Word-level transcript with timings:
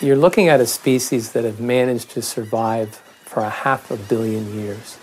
You're 0.00 0.16
looking 0.16 0.48
at 0.48 0.60
a 0.60 0.66
species 0.66 1.32
that 1.32 1.42
have 1.42 1.58
managed 1.58 2.10
to 2.10 2.22
survive 2.22 3.02
for 3.24 3.40
a 3.42 3.50
half 3.50 3.90
a 3.90 3.96
billion 3.96 4.54
years. 4.56 4.96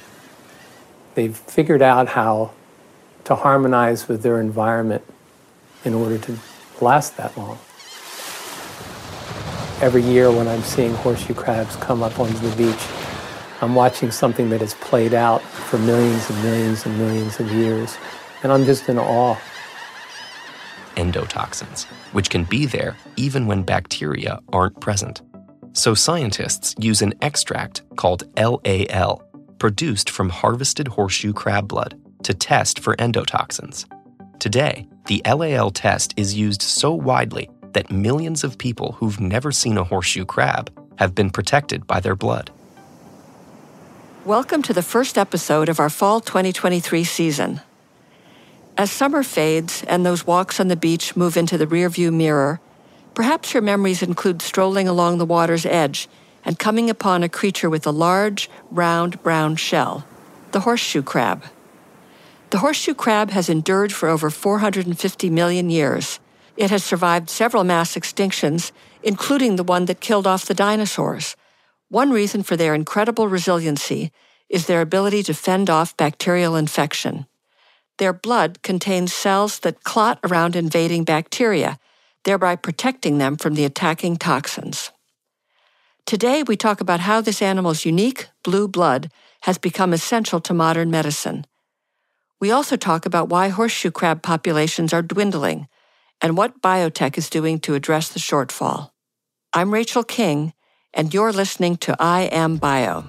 They've 1.16 1.36
figured 1.36 1.82
out 1.82 2.07
how 2.07 2.52
to 3.25 3.36
harmonize 3.36 4.07
with 4.07 4.23
their 4.23 4.39
environment 4.39 5.04
in 5.84 5.93
order 5.93 6.18
to 6.20 6.38
last 6.79 7.18
that 7.18 7.38
long. 7.38 7.60
Every 9.82 10.02
year 10.02 10.32
when 10.32 10.47
I'm 10.47 10.61
seeing 10.61 10.93
horseshoe 10.93 11.34
crabs 11.34 11.75
come 11.75 12.02
up 12.02 12.18
onto 12.18 12.38
the 12.38 12.55
beach, 12.55 12.88
I'm 13.59 13.75
watching 13.75 14.12
something 14.12 14.50
that 14.52 14.62
has 14.62 14.75
played 14.75 15.14
out 15.14 15.41
for 15.41 15.77
millions 15.77 16.30
and 16.30 16.41
millions 16.41 16.86
and 16.86 16.98
millions 16.98 17.38
of 17.41 17.52
years, 17.52 17.98
and 18.43 18.52
I'm 18.52 18.64
just 18.64 18.88
in 18.88 18.97
awe. 18.97 19.36
Endotoxins, 20.95 21.85
which 22.13 22.29
can 22.29 22.43
be 22.43 22.65
there 22.65 22.95
even 23.15 23.47
when 23.47 23.63
bacteria 23.63 24.39
aren't 24.51 24.79
present. 24.81 25.21
So 25.73 25.93
scientists 25.93 26.73
use 26.79 27.01
an 27.01 27.13
extract 27.21 27.83
called 27.95 28.23
LAL, 28.37 29.23
produced 29.59 30.09
from 30.09 30.29
harvested 30.29 30.87
horseshoe 30.87 31.33
crab 31.33 31.68
blood, 31.68 31.99
to 32.23 32.33
test 32.33 32.80
for 32.80 32.95
endotoxins. 32.95 33.85
Today, 34.39 34.88
the 35.08 35.21
LAL 35.25 35.71
test 35.71 36.13
is 36.17 36.33
used 36.33 36.61
so 36.61 36.94
widely 36.94 37.49
that 37.73 37.91
millions 37.91 38.43
of 38.43 38.57
people 38.57 38.93
who've 38.93 39.19
never 39.19 39.52
seen 39.52 39.77
a 39.77 39.83
horseshoe 39.83 40.25
crab 40.25 40.71
have 40.97 41.13
been 41.13 41.30
protected 41.30 41.85
by 41.85 41.99
their 41.99 42.16
blood. 42.16 42.52
Welcome 44.23 44.63
to 44.63 44.73
the 44.73 44.81
first 44.81 45.17
episode 45.17 45.69
of 45.69 45.80
our 45.80 45.89
fall 45.89 46.19
2023 46.19 47.03
season. 47.03 47.61
As 48.78 48.92
summer 48.92 49.23
fades 49.23 49.86
and 49.88 50.06
those 50.06 50.27
walks 50.27 50.59
on 50.59 50.67
the 50.67 50.75
beach 50.75 51.16
move 51.16 51.38
into 51.38 51.58
the 51.58 51.66
rearview 51.66 52.11
mirror, 52.13 52.59
perhaps 53.13 53.53
your 53.53 53.63
memories 53.63 54.03
include 54.03 54.41
strolling 54.41 54.86
along 54.86 55.17
the 55.17 55.25
water's 55.25 55.66
edge 55.66 56.09
and 56.44 56.59
coming 56.59 56.89
upon 56.89 57.23
a 57.23 57.30
creature 57.30 57.69
with 57.69 57.88
a 57.88 57.91
large, 57.91 58.49
round 58.69 59.23
brown 59.23 59.55
shell, 59.55 60.05
the 60.52 60.59
horseshoe 60.61 61.02
crab. 61.02 61.45
The 62.49 62.58
horseshoe 62.58 62.94
crab 62.94 63.31
has 63.31 63.47
endured 63.47 63.94
for 63.94 64.09
over 64.09 64.30
450 64.30 65.30
million 65.30 65.69
years. 65.69 66.19
It 66.58 66.69
has 66.69 66.83
survived 66.83 67.30
several 67.30 67.64
mass 67.64 67.95
extinctions, 67.95 68.73
including 69.02 69.55
the 69.55 69.64
one 69.64 69.86
that 69.86 70.02
killed 70.02 70.27
off 70.27 70.45
the 70.45 70.53
dinosaurs. 70.53 71.38
One 71.88 72.11
reason 72.11 72.44
for 72.44 72.58
their 72.58 72.75
incredible 72.75 73.30
resiliency 73.30 74.11
is 74.49 74.67
their 74.67 74.81
ability 74.81 75.23
to 75.23 75.33
fend 75.33 75.69
off 75.69 75.95
bacterial 75.95 76.58
infection. 76.58 77.25
Their 77.97 78.13
blood 78.13 78.61
contains 78.61 79.13
cells 79.13 79.59
that 79.59 79.83
clot 79.83 80.19
around 80.23 80.55
invading 80.55 81.05
bacteria, 81.05 81.79
thereby 82.23 82.55
protecting 82.55 83.17
them 83.17 83.37
from 83.37 83.53
the 83.55 83.65
attacking 83.65 84.17
toxins. 84.17 84.91
Today, 86.05 86.43
we 86.43 86.55
talk 86.55 86.81
about 86.81 86.99
how 86.99 87.21
this 87.21 87.41
animal's 87.41 87.85
unique 87.85 88.27
blue 88.43 88.67
blood 88.67 89.09
has 89.41 89.57
become 89.57 89.93
essential 89.93 90.39
to 90.41 90.53
modern 90.53 90.91
medicine. 90.91 91.45
We 92.39 92.52
also 92.52 92.75
talk 92.75 93.05
about 93.05 93.29
why 93.29 93.47
horseshoe 93.49 93.91
crab 93.91 94.21
populations 94.21 94.93
are 94.93 95.02
dwindling 95.02 95.67
and 96.21 96.37
what 96.37 96.61
biotech 96.61 97.17
is 97.17 97.30
doing 97.30 97.59
to 97.59 97.75
address 97.75 98.09
the 98.09 98.19
shortfall. 98.19 98.91
I'm 99.53 99.73
Rachel 99.73 100.03
King, 100.03 100.53
and 100.93 101.13
you're 101.13 101.31
listening 101.31 101.77
to 101.77 101.95
I 101.99 102.23
Am 102.23 102.57
Bio. 102.57 103.05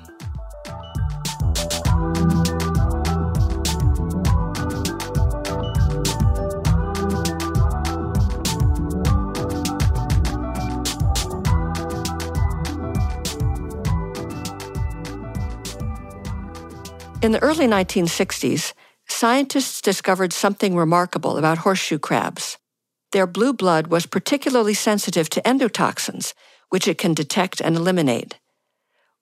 In 17.23 17.33
the 17.33 17.43
early 17.43 17.67
1960s, 17.67 18.75
scientists 19.09 19.81
discovered 19.81 20.35
something 20.35 20.77
remarkable 20.77 21.39
about 21.39 21.59
horseshoe 21.59 21.99
crabs. 21.99 22.59
Their 23.13 23.27
blue 23.27 23.55
blood 23.55 23.87
was 23.87 24.05
particularly 24.05 24.75
sensitive 24.75 25.31
to 25.31 25.41
endotoxins, 25.41 26.35
which 26.69 26.87
it 26.87 26.99
can 26.99 27.15
detect 27.15 27.63
and 27.63 27.75
eliminate. 27.75 28.39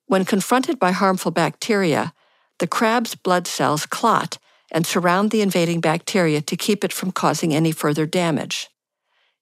When 0.06 0.24
confronted 0.24 0.80
by 0.80 0.90
harmful 0.90 1.30
bacteria, 1.30 2.12
the 2.58 2.66
crab's 2.66 3.14
blood 3.14 3.46
cells 3.46 3.86
clot 3.86 4.38
and 4.72 4.84
surround 4.84 5.30
the 5.30 5.40
invading 5.40 5.80
bacteria 5.80 6.40
to 6.42 6.56
keep 6.56 6.82
it 6.82 6.92
from 6.92 7.12
causing 7.12 7.54
any 7.54 7.70
further 7.70 8.06
damage. 8.06 8.70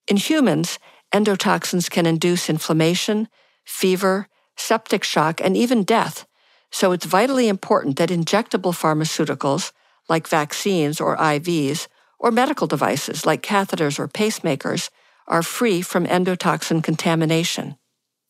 In 0.06 0.18
humans, 0.18 0.78
endotoxins 1.12 1.91
can 1.91 2.04
induce 2.04 2.50
inflammation, 2.50 3.28
fever, 3.64 4.28
septic 4.56 5.04
shock, 5.04 5.41
and 5.41 5.56
even 5.56 5.84
death, 5.84 6.26
so 6.72 6.91
it's 6.93 7.05
vitally 7.05 7.49
important 7.49 7.97
that 7.97 8.09
injectable 8.09 8.72
pharmaceuticals, 8.72 9.72
like 10.09 10.27
vaccines 10.27 11.00
or 11.00 11.16
IVs, 11.16 11.87
or 12.19 12.31
medical 12.31 12.66
devices 12.66 13.27
like 13.27 13.43
catheters 13.43 13.99
or 13.99 14.09
pacemakers, 14.09 14.88
are 15.28 15.43
free 15.43 15.83
from 15.83 16.06
endotoxin 16.06 16.83
contamination. 16.83 17.77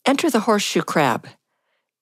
Enter 0.05 0.29
the 0.29 0.41
horseshoe 0.41 0.83
crab. 0.83 1.29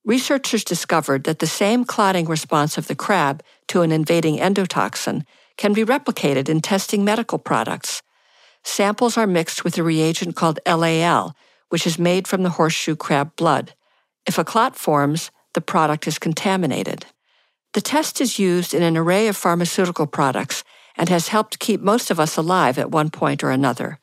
Researchers 0.04 0.64
discovered 0.64 1.24
that 1.24 1.40
the 1.40 1.46
same 1.46 1.84
clotting 1.84 2.24
response 2.24 2.78
of 2.78 2.88
the 2.88 2.94
crab 2.94 3.42
to 3.68 3.82
an 3.82 3.92
invading 3.92 4.38
endotoxin 4.38 5.24
can 5.58 5.74
be 5.74 5.84
replicated 5.84 6.48
in 6.48 6.60
testing 6.60 7.04
medical 7.04 7.38
products. 7.38 8.00
Samples 8.64 9.18
are 9.18 9.26
mixed 9.26 9.62
with 9.62 9.76
a 9.76 9.82
reagent 9.82 10.36
called 10.36 10.58
LAL, 10.66 11.36
which 11.68 11.86
is 11.86 11.98
made 11.98 12.26
from 12.26 12.42
the 12.42 12.50
horseshoe 12.50 12.96
crab 12.96 13.36
blood. 13.36 13.74
If 14.26 14.38
a 14.38 14.44
clot 14.44 14.74
forms, 14.74 15.30
the 15.54 15.60
product 15.60 16.06
is 16.06 16.18
contaminated. 16.18 17.06
The 17.72 17.80
test 17.80 18.20
is 18.20 18.38
used 18.38 18.74
in 18.74 18.82
an 18.82 18.96
array 18.96 19.28
of 19.28 19.36
pharmaceutical 19.36 20.06
products 20.06 20.64
and 20.96 21.08
has 21.08 21.28
helped 21.28 21.60
keep 21.60 21.80
most 21.80 22.10
of 22.10 22.18
us 22.18 22.36
alive 22.36 22.78
at 22.78 22.90
one 22.90 23.10
point 23.10 23.44
or 23.44 23.50
another. 23.50 24.00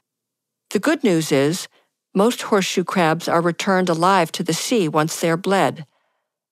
The 0.71 0.79
good 0.79 1.03
news 1.03 1.31
is, 1.31 1.67
most 2.13 2.43
horseshoe 2.43 2.83
crabs 2.83 3.27
are 3.27 3.41
returned 3.41 3.89
alive 3.89 4.31
to 4.33 4.43
the 4.43 4.53
sea 4.53 4.87
once 4.87 5.19
they 5.19 5.29
are 5.29 5.37
bled. 5.37 5.85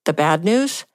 The 0.05 0.13
bad 0.13 0.44
news? 0.44 0.85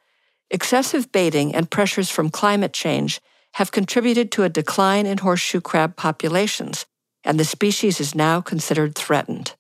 Excessive 0.50 1.10
baiting 1.10 1.54
and 1.54 1.70
pressures 1.70 2.10
from 2.10 2.30
climate 2.30 2.72
change 2.72 3.20
have 3.54 3.72
contributed 3.72 4.30
to 4.32 4.44
a 4.44 4.48
decline 4.48 5.06
in 5.06 5.18
horseshoe 5.18 5.60
crab 5.60 5.96
populations, 5.96 6.86
and 7.24 7.38
the 7.38 7.44
species 7.44 8.00
is 8.00 8.14
now 8.14 8.40
considered 8.40 8.94
threatened. 8.94 9.54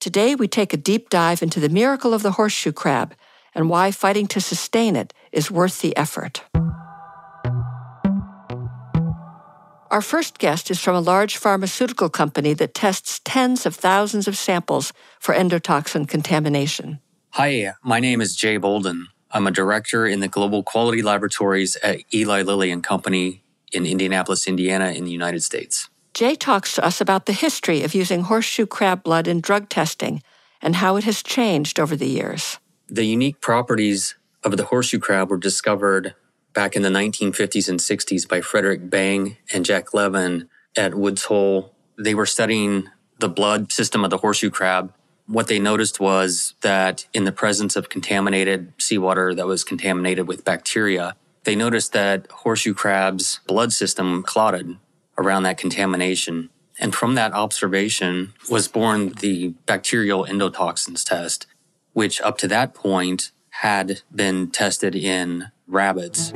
Today, 0.00 0.34
we 0.34 0.48
take 0.48 0.72
a 0.72 0.78
deep 0.78 1.10
dive 1.10 1.42
into 1.42 1.60
the 1.60 1.68
miracle 1.68 2.14
of 2.14 2.22
the 2.22 2.32
horseshoe 2.32 2.72
crab 2.72 3.14
and 3.54 3.68
why 3.68 3.90
fighting 3.90 4.26
to 4.28 4.40
sustain 4.40 4.96
it 4.96 5.12
is 5.32 5.50
worth 5.50 5.80
the 5.80 5.96
effort. 5.96 6.42
Our 9.90 10.02
first 10.02 10.38
guest 10.38 10.70
is 10.70 10.78
from 10.78 10.94
a 10.94 11.00
large 11.00 11.36
pharmaceutical 11.36 12.08
company 12.08 12.52
that 12.54 12.74
tests 12.74 13.20
tens 13.24 13.66
of 13.66 13.74
thousands 13.74 14.28
of 14.28 14.38
samples 14.38 14.92
for 15.18 15.34
endotoxin 15.34 16.08
contamination. 16.08 17.00
Hi, 17.30 17.72
my 17.82 17.98
name 17.98 18.20
is 18.20 18.36
Jay 18.36 18.56
Bolden. 18.56 19.08
I'm 19.32 19.48
a 19.48 19.50
director 19.50 20.06
in 20.06 20.20
the 20.20 20.28
Global 20.28 20.62
Quality 20.62 21.02
Laboratories 21.02 21.76
at 21.82 22.02
Eli 22.14 22.42
Lilly 22.42 22.70
and 22.70 22.84
Company 22.84 23.42
in 23.72 23.84
Indianapolis, 23.84 24.46
Indiana, 24.46 24.90
in 24.90 25.04
the 25.04 25.10
United 25.10 25.42
States. 25.42 25.88
Jay 26.14 26.34
talks 26.34 26.74
to 26.74 26.84
us 26.84 27.00
about 27.00 27.26
the 27.26 27.32
history 27.32 27.82
of 27.82 27.94
using 27.94 28.22
horseshoe 28.22 28.66
crab 28.66 29.02
blood 29.02 29.28
in 29.28 29.40
drug 29.40 29.68
testing 29.68 30.22
and 30.62 30.76
how 30.76 30.96
it 30.96 31.04
has 31.04 31.22
changed 31.22 31.78
over 31.80 31.96
the 31.96 32.08
years. 32.08 32.58
The 32.92 33.04
unique 33.04 33.40
properties 33.40 34.16
of 34.42 34.56
the 34.56 34.64
horseshoe 34.64 34.98
crab 34.98 35.30
were 35.30 35.36
discovered 35.36 36.16
back 36.52 36.74
in 36.74 36.82
the 36.82 36.88
1950s 36.88 37.68
and 37.68 37.78
60s 37.78 38.28
by 38.28 38.40
Frederick 38.40 38.90
Bang 38.90 39.36
and 39.52 39.64
Jack 39.64 39.94
Levin 39.94 40.48
at 40.76 40.96
Woods 40.96 41.26
Hole. 41.26 41.72
They 41.96 42.16
were 42.16 42.26
studying 42.26 42.88
the 43.20 43.28
blood 43.28 43.70
system 43.70 44.02
of 44.02 44.10
the 44.10 44.16
horseshoe 44.16 44.50
crab. 44.50 44.92
What 45.26 45.46
they 45.46 45.60
noticed 45.60 46.00
was 46.00 46.54
that 46.62 47.06
in 47.14 47.22
the 47.22 47.30
presence 47.30 47.76
of 47.76 47.90
contaminated 47.90 48.72
seawater 48.76 49.36
that 49.36 49.46
was 49.46 49.62
contaminated 49.62 50.26
with 50.26 50.44
bacteria, 50.44 51.14
they 51.44 51.54
noticed 51.54 51.92
that 51.92 52.28
horseshoe 52.32 52.74
crab's 52.74 53.38
blood 53.46 53.72
system 53.72 54.24
clotted 54.24 54.78
around 55.16 55.44
that 55.44 55.58
contamination. 55.58 56.50
And 56.80 56.92
from 56.92 57.14
that 57.14 57.34
observation 57.34 58.32
was 58.50 58.66
born 58.66 59.10
the 59.20 59.54
bacterial 59.66 60.24
endotoxins 60.24 61.04
test, 61.04 61.46
which 61.92 62.20
up 62.20 62.38
to 62.38 62.48
that 62.48 62.74
point 62.74 63.32
had 63.50 64.02
been 64.14 64.50
tested 64.50 64.94
in 64.94 65.50
rabbits. 65.66 66.32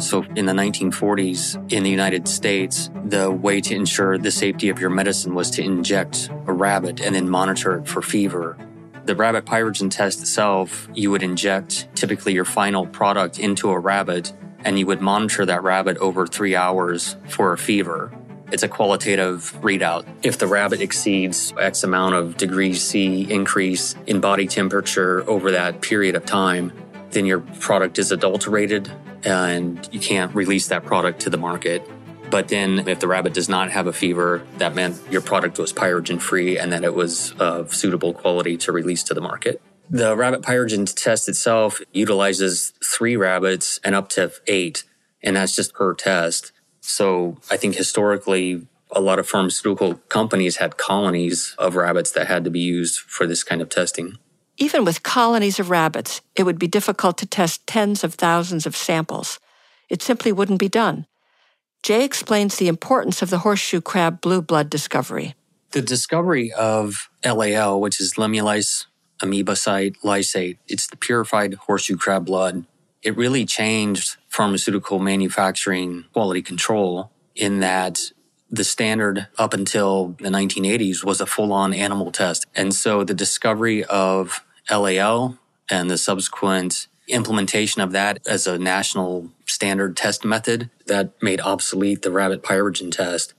So 0.00 0.24
in 0.34 0.46
the 0.46 0.54
1940s 0.54 1.72
in 1.72 1.82
the 1.82 1.90
United 1.90 2.26
States, 2.26 2.90
the 3.04 3.30
way 3.30 3.60
to 3.60 3.74
ensure 3.74 4.16
the 4.16 4.30
safety 4.30 4.70
of 4.70 4.80
your 4.80 4.88
medicine 4.88 5.34
was 5.34 5.50
to 5.52 5.62
inject 5.62 6.30
a 6.46 6.52
rabbit 6.52 7.00
and 7.00 7.14
then 7.14 7.28
monitor 7.28 7.78
it 7.78 7.86
for 7.86 8.00
fever. 8.00 8.56
The 9.04 9.14
rabbit 9.14 9.44
pyrogen 9.44 9.90
test 9.90 10.20
itself, 10.20 10.88
you 10.94 11.10
would 11.10 11.22
inject 11.22 11.88
typically 11.94 12.32
your 12.32 12.44
final 12.44 12.86
product 12.86 13.38
into 13.38 13.70
a 13.70 13.78
rabbit 13.78 14.32
and 14.64 14.78
you 14.78 14.86
would 14.86 15.00
monitor 15.00 15.44
that 15.46 15.62
rabbit 15.62 15.98
over 15.98 16.26
three 16.26 16.56
hours 16.56 17.16
for 17.28 17.52
a 17.52 17.58
fever. 17.58 18.10
It's 18.52 18.62
a 18.62 18.68
qualitative 18.68 19.56
readout. 19.60 20.04
If 20.22 20.38
the 20.38 20.46
rabbit 20.46 20.80
exceeds 20.80 21.52
X 21.58 21.84
amount 21.84 22.14
of 22.16 22.36
degrees 22.36 22.82
C 22.82 23.30
increase 23.30 23.94
in 24.06 24.20
body 24.20 24.46
temperature 24.46 25.28
over 25.28 25.50
that 25.52 25.80
period 25.80 26.16
of 26.16 26.24
time, 26.26 26.72
then 27.10 27.26
your 27.26 27.40
product 27.40 27.98
is 27.98 28.12
adulterated 28.12 28.90
and 29.24 29.88
you 29.92 30.00
can't 30.00 30.34
release 30.34 30.68
that 30.68 30.84
product 30.84 31.20
to 31.20 31.30
the 31.30 31.36
market. 31.36 31.88
But 32.30 32.48
then 32.48 32.88
if 32.88 33.00
the 33.00 33.08
rabbit 33.08 33.34
does 33.34 33.48
not 33.48 33.70
have 33.70 33.86
a 33.86 33.92
fever, 33.92 34.42
that 34.58 34.74
meant 34.74 35.00
your 35.10 35.20
product 35.20 35.58
was 35.58 35.72
pyrogen 35.72 36.20
free 36.20 36.58
and 36.58 36.72
that 36.72 36.84
it 36.84 36.94
was 36.94 37.32
of 37.40 37.74
suitable 37.74 38.14
quality 38.14 38.56
to 38.58 38.72
release 38.72 39.02
to 39.04 39.14
the 39.14 39.20
market. 39.20 39.60
The 39.88 40.16
rabbit 40.16 40.42
pyrogen 40.42 40.92
test 40.92 41.28
itself 41.28 41.80
utilizes 41.92 42.72
three 42.84 43.16
rabbits 43.16 43.80
and 43.82 43.96
up 43.96 44.08
to 44.10 44.30
eight, 44.46 44.84
and 45.20 45.34
that's 45.34 45.56
just 45.56 45.74
per 45.74 45.94
test. 45.94 46.52
So 46.80 47.38
I 47.50 47.56
think 47.56 47.76
historically, 47.76 48.66
a 48.90 49.00
lot 49.00 49.18
of 49.18 49.28
pharmaceutical 49.28 49.94
companies 50.08 50.56
had 50.56 50.76
colonies 50.76 51.54
of 51.58 51.76
rabbits 51.76 52.10
that 52.12 52.26
had 52.26 52.44
to 52.44 52.50
be 52.50 52.60
used 52.60 52.98
for 53.00 53.26
this 53.26 53.44
kind 53.44 53.62
of 53.62 53.68
testing. 53.68 54.18
Even 54.56 54.84
with 54.84 55.02
colonies 55.02 55.58
of 55.58 55.70
rabbits, 55.70 56.20
it 56.36 56.42
would 56.42 56.58
be 56.58 56.66
difficult 56.66 57.16
to 57.18 57.26
test 57.26 57.66
tens 57.66 58.04
of 58.04 58.14
thousands 58.14 58.66
of 58.66 58.76
samples. 58.76 59.38
It 59.88 60.02
simply 60.02 60.32
wouldn't 60.32 60.58
be 60.58 60.68
done. 60.68 61.06
Jay 61.82 62.04
explains 62.04 62.56
the 62.56 62.68
importance 62.68 63.22
of 63.22 63.30
the 63.30 63.38
horseshoe 63.38 63.80
crab 63.80 64.20
blue 64.20 64.42
blood 64.42 64.68
discovery. 64.68 65.34
The 65.70 65.80
discovery 65.80 66.52
of 66.52 67.08
LAL, 67.24 67.80
which 67.80 68.00
is 68.00 68.14
Limulus 68.14 68.86
amoebocyte 69.20 69.96
lysate. 70.04 70.58
It's 70.66 70.86
the 70.86 70.96
purified 70.96 71.54
horseshoe 71.54 71.96
crab 71.96 72.26
blood. 72.26 72.64
It 73.02 73.16
really 73.16 73.46
changed 73.46 74.16
pharmaceutical 74.28 74.98
manufacturing 74.98 76.04
quality 76.12 76.42
control 76.42 77.10
in 77.34 77.60
that 77.60 78.12
the 78.50 78.64
standard 78.64 79.28
up 79.38 79.54
until 79.54 80.16
the 80.18 80.28
1980s 80.28 81.04
was 81.04 81.20
a 81.20 81.26
full 81.26 81.52
on 81.52 81.72
animal 81.72 82.10
test. 82.10 82.46
And 82.54 82.74
so 82.74 83.04
the 83.04 83.14
discovery 83.14 83.84
of 83.84 84.44
LAL 84.70 85.38
and 85.70 85.90
the 85.90 85.96
subsequent 85.96 86.88
implementation 87.08 87.80
of 87.80 87.92
that 87.92 88.18
as 88.26 88.46
a 88.46 88.58
national 88.58 89.30
standard 89.46 89.96
test 89.96 90.24
method 90.24 90.70
that 90.86 91.12
made 91.22 91.40
obsolete 91.40 92.02
the 92.02 92.10
rabbit 92.10 92.42
pyrogen 92.42 92.92
test. 92.92 93.34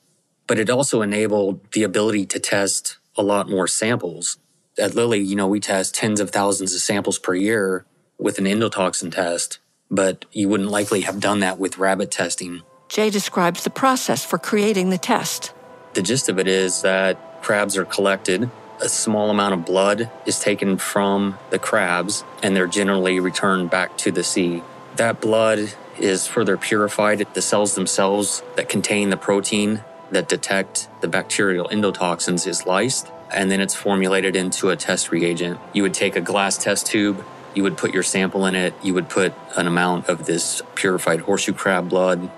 But 0.47 0.59
it 0.59 0.69
also 0.69 1.01
enabled 1.01 1.71
the 1.73 1.83
ability 1.83 2.25
to 2.27 2.39
test 2.39 2.97
a 3.15 3.21
lot 3.21 3.49
more 3.49 3.67
samples 3.67 4.37
at 4.77 4.95
Lilly, 4.95 5.19
you 5.19 5.35
know, 5.35 5.47
we 5.47 5.59
test 5.59 5.95
tens 5.95 6.19
of 6.19 6.31
thousands 6.31 6.73
of 6.73 6.81
samples 6.81 7.19
per 7.19 7.35
year 7.35 7.85
with 8.21 8.37
an 8.37 8.45
endotoxin 8.45 9.11
test, 9.11 9.59
but 9.89 10.25
you 10.31 10.47
wouldn't 10.47 10.69
likely 10.69 11.01
have 11.01 11.19
done 11.19 11.39
that 11.39 11.59
with 11.59 11.77
rabbit 11.77 12.11
testing. 12.11 12.61
Jay 12.87 13.09
describes 13.09 13.63
the 13.63 13.69
process 13.69 14.23
for 14.23 14.37
creating 14.37 14.89
the 14.89 14.97
test. 14.97 15.53
The 15.93 16.01
gist 16.01 16.29
of 16.29 16.39
it 16.39 16.47
is 16.47 16.83
that 16.83 17.41
crabs 17.41 17.75
are 17.75 17.85
collected, 17.85 18.49
a 18.79 18.87
small 18.87 19.29
amount 19.29 19.53
of 19.53 19.65
blood 19.65 20.09
is 20.25 20.39
taken 20.39 20.77
from 20.77 21.37
the 21.49 21.59
crabs, 21.59 22.23
and 22.41 22.55
they're 22.55 22.67
generally 22.67 23.19
returned 23.19 23.69
back 23.69 23.97
to 23.97 24.11
the 24.11 24.23
sea. 24.23 24.63
That 24.95 25.19
blood 25.19 25.73
is 25.99 26.27
further 26.27 26.57
purified. 26.57 27.27
The 27.33 27.41
cells 27.41 27.75
themselves 27.75 28.43
that 28.55 28.69
contain 28.69 29.09
the 29.09 29.17
protein 29.17 29.83
that 30.11 30.27
detect 30.27 30.89
the 31.01 31.07
bacterial 31.07 31.67
endotoxins 31.69 32.47
is 32.47 32.63
lysed 32.63 33.11
and 33.31 33.49
then 33.49 33.61
it's 33.61 33.73
formulated 33.73 34.35
into 34.35 34.69
a 34.69 34.75
test 34.75 35.11
reagent. 35.11 35.59
You 35.73 35.83
would 35.83 35.93
take 35.93 36.15
a 36.15 36.21
glass 36.21 36.57
test 36.57 36.85
tube, 36.85 37.23
you 37.55 37.63
would 37.63 37.77
put 37.77 37.93
your 37.93 38.03
sample 38.03 38.45
in 38.45 38.55
it, 38.55 38.73
you 38.83 38.93
would 38.93 39.09
put 39.09 39.33
an 39.55 39.67
amount 39.67 40.07
of 40.09 40.25
this 40.25 40.61
purified 40.75 41.21
horseshoe 41.21 41.53
crab 41.53 41.89
blood, 41.89 42.29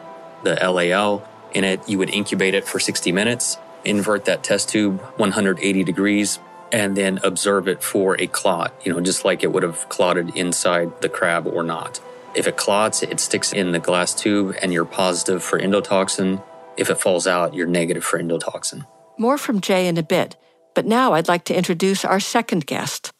the 0.43 0.55
LAL, 0.55 1.27
in 1.53 1.63
it. 1.63 1.87
You 1.87 1.97
would 1.99 2.09
incubate 2.09 2.53
it 2.53 2.65
for 2.65 2.79
60 2.79 3.11
minutes, 3.11 3.57
invert 3.83 4.25
that 4.25 4.43
test 4.43 4.69
tube 4.69 5.01
180 5.17 5.83
degrees, 5.83 6.39
and 6.71 6.97
then 6.97 7.19
observe 7.23 7.67
it 7.67 7.83
for 7.83 8.19
a 8.19 8.27
clot, 8.27 8.73
you 8.83 8.91
know, 8.91 8.99
just 8.99 9.23
like 9.23 9.43
it 9.43 9.51
would 9.51 9.63
have 9.63 9.87
clotted 9.89 10.35
inside 10.35 11.01
the 11.01 11.09
crab 11.09 11.45
or 11.45 11.63
not. 11.63 11.99
If 12.35 12.47
it 12.47 12.57
clots, 12.57 13.03
it 13.03 13.19
sticks 13.19 13.53
in 13.53 13.71
the 13.71 13.79
glass 13.79 14.15
tube 14.15 14.55
and 14.61 14.73
you're 14.73 14.85
positive 14.85 15.43
for 15.43 15.59
endotoxin. 15.59 16.41
If 16.75 16.89
it 16.89 16.99
falls 16.99 17.27
out, 17.27 17.53
you're 17.53 17.67
negative 17.67 18.03
for 18.03 18.19
endotoxin. 18.19 18.87
More 19.19 19.37
from 19.37 19.61
Jay 19.61 19.87
in 19.87 19.97
a 19.97 20.03
bit. 20.03 20.35
But 20.73 20.87
now 20.87 21.13
I'd 21.13 21.27
like 21.27 21.43
to 21.45 21.55
introduce 21.55 22.03
our 22.03 22.19
second 22.19 22.65
guest. 22.65 23.12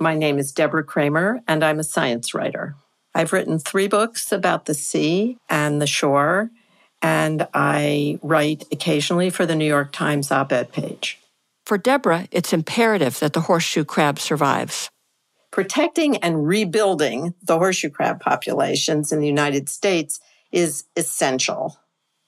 My 0.00 0.14
name 0.14 0.38
is 0.38 0.52
Deborah 0.52 0.84
Cramer, 0.84 1.40
and 1.48 1.64
I'm 1.64 1.80
a 1.80 1.84
science 1.84 2.32
writer. 2.32 2.76
I've 3.14 3.32
written 3.32 3.58
three 3.58 3.88
books 3.88 4.30
about 4.30 4.66
the 4.66 4.74
sea 4.74 5.38
and 5.48 5.82
the 5.82 5.88
shore, 5.88 6.50
and 7.02 7.48
I 7.52 8.20
write 8.22 8.64
occasionally 8.70 9.30
for 9.30 9.44
the 9.44 9.56
New 9.56 9.66
York 9.66 9.90
Times 9.92 10.30
op 10.30 10.52
ed 10.52 10.70
page. 10.70 11.18
For 11.66 11.78
Deborah, 11.78 12.28
it's 12.30 12.52
imperative 12.52 13.18
that 13.18 13.32
the 13.32 13.42
horseshoe 13.42 13.84
crab 13.84 14.20
survives. 14.20 14.88
Protecting 15.50 16.16
and 16.18 16.46
rebuilding 16.46 17.34
the 17.42 17.58
horseshoe 17.58 17.90
crab 17.90 18.20
populations 18.20 19.10
in 19.10 19.18
the 19.18 19.26
United 19.26 19.68
States 19.68 20.20
is 20.52 20.84
essential. 20.96 21.78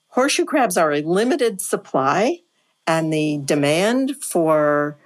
Horseshoe 0.08 0.44
crabs 0.44 0.76
are 0.76 0.92
a 0.92 1.02
limited 1.02 1.60
supply 1.60 2.38
and 2.86 3.12
the 3.12 3.40
demand 3.44 4.16
for 4.16 4.98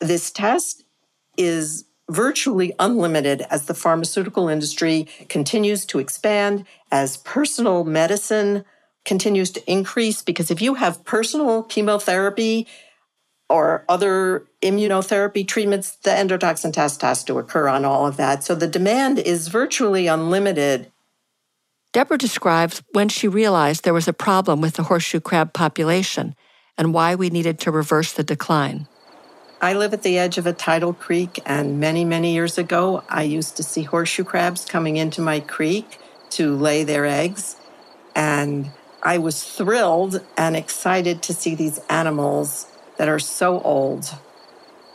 this 0.00 0.32
test 0.32 0.83
is 1.36 1.84
virtually 2.10 2.72
unlimited 2.78 3.42
as 3.50 3.66
the 3.66 3.74
pharmaceutical 3.74 4.48
industry 4.48 5.08
continues 5.28 5.86
to 5.86 5.98
expand, 5.98 6.64
as 6.90 7.16
personal 7.18 7.84
medicine 7.84 8.64
continues 9.04 9.50
to 9.50 9.70
increase. 9.70 10.22
Because 10.22 10.50
if 10.50 10.60
you 10.60 10.74
have 10.74 11.04
personal 11.04 11.62
chemotherapy 11.62 12.66
or 13.48 13.84
other 13.88 14.46
immunotherapy 14.62 15.46
treatments, 15.46 15.96
the 15.96 16.10
endotoxin 16.10 16.72
test 16.72 17.02
has 17.02 17.24
to 17.24 17.38
occur 17.38 17.68
on 17.68 17.84
all 17.84 18.06
of 18.06 18.16
that. 18.16 18.44
So 18.44 18.54
the 18.54 18.66
demand 18.66 19.18
is 19.18 19.48
virtually 19.48 20.06
unlimited. 20.06 20.90
Deborah 21.92 22.18
describes 22.18 22.82
when 22.92 23.08
she 23.08 23.28
realized 23.28 23.84
there 23.84 23.94
was 23.94 24.08
a 24.08 24.12
problem 24.12 24.60
with 24.60 24.74
the 24.74 24.82
horseshoe 24.82 25.20
crab 25.20 25.52
population 25.52 26.34
and 26.76 26.92
why 26.92 27.14
we 27.14 27.30
needed 27.30 27.60
to 27.60 27.70
reverse 27.70 28.12
the 28.12 28.24
decline. 28.24 28.88
I 29.60 29.72
live 29.72 29.94
at 29.94 30.02
the 30.02 30.18
edge 30.18 30.36
of 30.36 30.46
a 30.46 30.52
tidal 30.52 30.92
creek, 30.92 31.40
and 31.46 31.80
many, 31.80 32.04
many 32.04 32.34
years 32.34 32.58
ago, 32.58 33.04
I 33.08 33.22
used 33.22 33.56
to 33.56 33.62
see 33.62 33.82
horseshoe 33.82 34.24
crabs 34.24 34.64
coming 34.64 34.96
into 34.96 35.22
my 35.22 35.40
creek 35.40 35.98
to 36.30 36.54
lay 36.54 36.84
their 36.84 37.06
eggs. 37.06 37.56
And 38.14 38.70
I 39.02 39.18
was 39.18 39.44
thrilled 39.44 40.24
and 40.36 40.56
excited 40.56 41.22
to 41.22 41.34
see 41.34 41.54
these 41.54 41.78
animals 41.88 42.66
that 42.96 43.08
are 43.08 43.18
so 43.18 43.60
old 43.60 44.14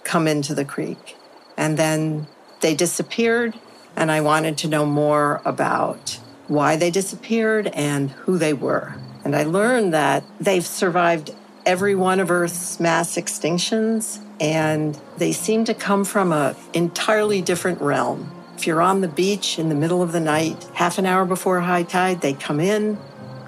come 0.04 0.28
into 0.28 0.54
the 0.54 0.66
creek. 0.66 1.16
And 1.58 1.78
then 1.78 2.28
they 2.62 2.75
disappeared, 2.75 3.58
and 3.96 4.12
I 4.12 4.22
wanted 4.22 4.58
to 4.60 4.68
know 4.68 4.86
more 4.86 5.42
about 5.46 6.20
why 6.48 6.75
they 6.75 6.92
disappeared 6.92 7.68
and 7.68 8.12
who 8.12 8.38
they 8.38 8.54
were. 8.54 8.96
And 9.24 9.36
I 9.36 9.44
learned 9.44 9.94
that 9.94 10.24
they've 10.39 10.66
survived 10.66 11.34
every 11.70 11.94
one 11.94 12.20
of 12.20 12.32
Earth's 12.32 12.80
mass 12.80 13.16
extinctions, 13.16 14.20
and 14.40 15.00
they 15.20 15.32
seem 15.32 15.64
to 15.64 15.74
come 15.76 16.04
from 16.04 16.32
an 16.32 16.56
entirely 16.74 17.44
different 17.44 17.80
realm. 17.80 18.28
If 18.58 18.66
you're 18.66 18.82
on 18.82 19.02
the 19.02 19.08
beach 19.08 19.60
in 19.60 19.70
the 19.70 19.76
middle 19.76 20.02
of 20.02 20.12
the 20.12 20.20
night, 20.20 20.68
half 20.74 20.98
an 20.98 21.06
hour 21.06 21.26
before 21.26 21.60
high 21.62 21.84
tide, 21.84 22.22
they 22.22 22.34
come 22.34 22.60
in, 22.60 22.98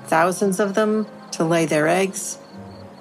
thousands 0.06 0.60
of 0.60 0.76
them, 0.76 1.08
to 1.32 1.44
lay 1.44 1.66
their 1.66 1.88
eggs, 1.88 2.38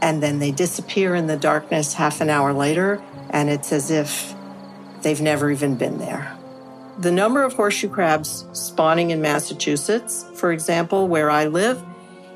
and 0.00 0.22
then 0.22 0.38
they 0.38 0.52
disappear 0.52 1.14
in 1.14 1.26
the 1.26 1.36
darkness 1.36 1.92
half 1.92 2.22
an 2.22 2.30
hour 2.30 2.54
later, 2.54 3.02
and 3.28 3.50
it's 3.50 3.74
as 3.74 3.90
if 3.90 4.32
they've 5.02 5.20
never 5.20 5.50
even 5.50 5.74
been 5.74 5.98
there. 5.98 6.34
The 6.98 7.12
number 7.12 7.42
of 7.42 7.52
horseshoe 7.52 7.90
crabs 7.90 8.46
spawning 8.54 9.10
in 9.10 9.20
Massachusetts, 9.20 10.24
for 10.36 10.50
example, 10.50 11.08
where 11.08 11.30
I 11.30 11.44
live, 11.44 11.78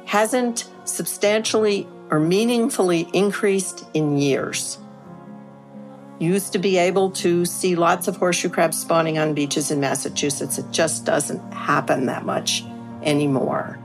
hasn't 0.05 0.69
substantially 0.85 1.88
or 2.11 2.20
meaningfully 2.20 3.08
increased 3.12 3.84
in 3.94 4.16
years. 4.16 4.78
Used 6.18 6.52
to 6.52 6.58
be 6.58 6.78
able 6.78 7.11
to 7.11 7.44
see 7.44 7.75
lots 7.75 8.06
of 8.08 8.16
horseshoe 8.16 8.49
crabs 8.49 8.78
spawning 8.78 9.18
on 9.18 9.34
beaches 9.34 9.70
in 9.70 9.80
Massachusetts. 9.80 10.58
It 10.58 10.70
just 10.70 11.04
doesn't 11.04 11.52
happen 11.52 12.06
that 12.06 12.25
much 12.25 12.64
anymore. 13.02 13.78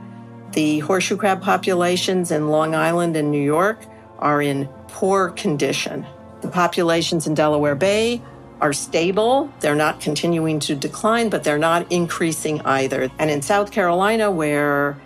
The 0.52 0.80
horseshoe 0.80 1.16
crab 1.16 1.42
populations 1.42 2.30
in 2.30 2.48
Long 2.48 2.74
Island 2.74 3.16
and 3.16 3.30
New 3.30 3.42
York 3.42 3.84
are 4.18 4.42
in 4.42 4.68
poor 4.88 5.30
condition. 5.30 6.06
The 6.40 6.48
populations 6.48 7.26
in 7.26 7.34
Delaware 7.34 7.74
Bay 7.74 8.22
are 8.60 8.72
stable. 8.72 9.52
They're 9.60 9.74
not 9.74 10.00
continuing 10.00 10.60
to 10.60 10.74
decline, 10.74 11.30
but 11.30 11.44
they're 11.44 11.58
not 11.58 11.90
increasing 11.90 12.60
either. 12.62 13.10
And 13.18 13.30
in 13.30 13.42
South 13.42 13.70
Carolina, 13.70 14.30
where 14.30 14.96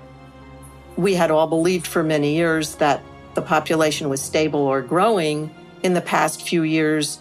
we 0.96 1.14
had 1.14 1.30
all 1.30 1.46
believed 1.46 1.86
for 1.86 2.02
many 2.02 2.34
years 2.34 2.76
that 2.76 3.02
the 3.34 3.42
population 3.42 4.08
was 4.08 4.22
stable 4.22 4.60
or 4.60 4.80
growing. 4.82 5.54
In 5.82 5.94
the 5.94 6.00
past 6.00 6.46
few 6.46 6.62
years, 6.62 7.18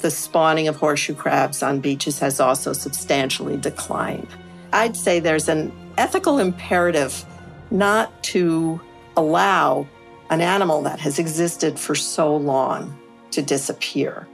the 0.00 0.10
spawning 0.10 0.68
of 0.68 0.76
horseshoe 0.76 1.14
crabs 1.14 1.62
on 1.62 1.80
beaches 1.80 2.18
has 2.18 2.40
also 2.40 2.72
substantially 2.72 3.56
declined. 3.56 4.28
I'd 4.72 4.96
say 4.96 5.20
there's 5.20 5.48
an 5.48 5.72
ethical 5.98 6.38
imperative 6.38 7.24
not 7.70 8.22
to 8.24 8.80
allow 9.16 9.86
an 10.30 10.40
animal 10.40 10.82
that 10.82 11.00
has 11.00 11.18
existed 11.18 11.78
for 11.78 11.94
so 11.94 12.36
long 12.36 12.96
to 13.32 13.42
disappear. 13.42 14.26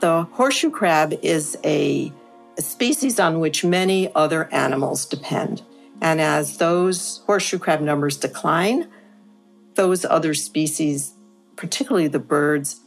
The 0.00 0.22
horseshoe 0.32 0.70
crab 0.70 1.12
is 1.22 1.56
a, 1.64 2.12
a 2.56 2.62
species 2.62 3.20
on 3.20 3.40
which 3.40 3.64
many 3.64 4.12
other 4.14 4.48
animals 4.52 5.04
depend. 5.04 5.62
And 6.00 6.20
as 6.20 6.56
those 6.56 7.22
horseshoe 7.26 7.58
crab 7.58 7.80
numbers 7.80 8.16
decline, 8.16 8.88
those 9.74 10.04
other 10.04 10.34
species, 10.34 11.14
particularly 11.56 12.08
the 12.08 12.18
birds, 12.18 12.80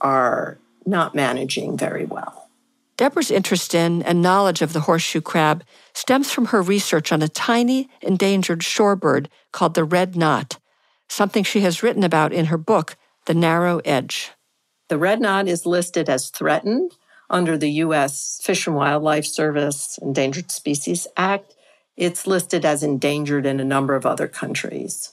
are 0.00 0.58
not 0.86 1.14
managing 1.14 1.76
very 1.76 2.04
well. 2.04 2.48
Deborah's 2.96 3.30
interest 3.30 3.74
in 3.74 4.02
and 4.02 4.22
knowledge 4.22 4.62
of 4.62 4.72
the 4.72 4.80
horseshoe 4.80 5.20
crab 5.20 5.64
stems 5.94 6.30
from 6.30 6.46
her 6.46 6.62
research 6.62 7.10
on 7.10 7.22
a 7.22 7.28
tiny, 7.28 7.88
endangered 8.00 8.60
shorebird 8.60 9.26
called 9.50 9.74
the 9.74 9.84
red 9.84 10.14
knot, 10.14 10.58
something 11.08 11.42
she 11.42 11.60
has 11.60 11.82
written 11.82 12.04
about 12.04 12.32
in 12.32 12.46
her 12.46 12.58
book, 12.58 12.96
The 13.26 13.34
Narrow 13.34 13.80
Edge. 13.84 14.30
The 14.88 14.98
red 14.98 15.20
knot 15.20 15.48
is 15.48 15.66
listed 15.66 16.08
as 16.08 16.30
threatened 16.30 16.92
under 17.30 17.56
the 17.56 17.70
U.S. 17.70 18.40
Fish 18.44 18.66
and 18.66 18.76
Wildlife 18.76 19.24
Service 19.24 19.98
Endangered 20.00 20.52
Species 20.52 21.08
Act. 21.16 21.53
It's 21.96 22.26
listed 22.26 22.64
as 22.64 22.82
endangered 22.82 23.46
in 23.46 23.60
a 23.60 23.64
number 23.64 23.94
of 23.94 24.04
other 24.04 24.26
countries. 24.26 25.12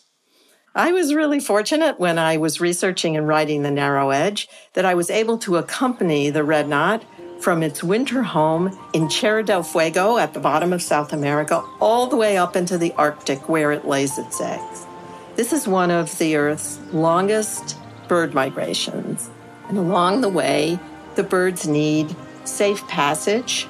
I 0.74 0.92
was 0.94 1.14
really 1.14 1.40
fortunate 1.40 2.00
when 2.00 2.18
I 2.18 2.38
was 2.38 2.62
researching 2.62 3.18
and 3.18 3.28
writing 3.28 3.62
The 3.62 3.72
Narrow 3.72 4.10
Edge 4.10 4.48
that 4.74 4.86
I 4.86 4.94
was 4.94 5.10
able 5.10 5.38
to 5.40 5.58
accompany 5.58 6.30
the 6.30 6.44
red 6.44 6.68
knot 6.68 7.04
from 7.42 7.62
its 7.62 7.84
winter 7.84 8.24
home 8.24 8.78
in 8.94 9.10
Tierra 9.10 9.44
del 9.44 9.64
Fuego 9.64 10.18
at 10.18 10.34
the 10.34 10.40
bottom 10.40 10.72
of 10.72 10.82
South 10.82 11.12
America 11.12 11.64
all 11.80 12.08
the 12.08 12.16
way 12.16 12.38
up 12.38 12.56
into 12.56 12.78
the 12.78 12.94
Arctic 12.94 13.50
where 13.50 13.72
it 13.72 13.86
lays 13.86 14.18
its 14.18 14.40
eggs. 14.40 14.86
This 15.36 15.52
is 15.52 15.68
one 15.68 15.92
of 15.92 16.18
the 16.18 16.36
Earth's 16.36 16.80
longest 16.94 17.78
bird 18.08 18.34
migrations. 18.34 19.30
And 19.68 19.78
along 19.78 20.22
the 20.22 20.30
way, 20.30 20.80
the 21.16 21.24
birds 21.24 21.68
need 21.68 22.16
safe 22.46 22.86
passage 22.88 23.68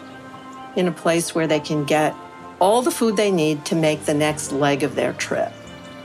in 0.75 0.87
a 0.87 0.91
place 0.91 1.33
where 1.33 1.47
they 1.47 1.59
can 1.59 1.83
get 1.83 2.15
all 2.61 2.83
the 2.83 2.91
food 2.91 3.17
they 3.17 3.31
need 3.31 3.65
to 3.65 3.75
make 3.75 4.05
the 4.05 4.13
next 4.13 4.51
leg 4.51 4.83
of 4.83 4.93
their 4.93 5.13
trip. 5.13 5.51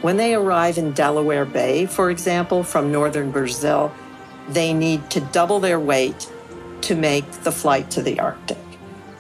When 0.01 0.17
they 0.17 0.35
arrive 0.35 0.79
in 0.79 0.93
Delaware 0.93 1.45
Bay, 1.45 1.85
for 1.85 2.11
example, 2.11 2.65
from 2.65 2.91
northern 2.91 3.31
Brazil, 3.31 3.93
they 4.49 4.73
need 4.73 5.11
to 5.11 5.21
double 5.21 5.61
their 5.61 5.79
weight 5.79 6.33
to 6.81 6.97
make 6.97 7.31
the 7.43 7.53
flight 7.53 7.91
to 7.91 8.03
the 8.03 8.19
Arctic. 8.19 8.59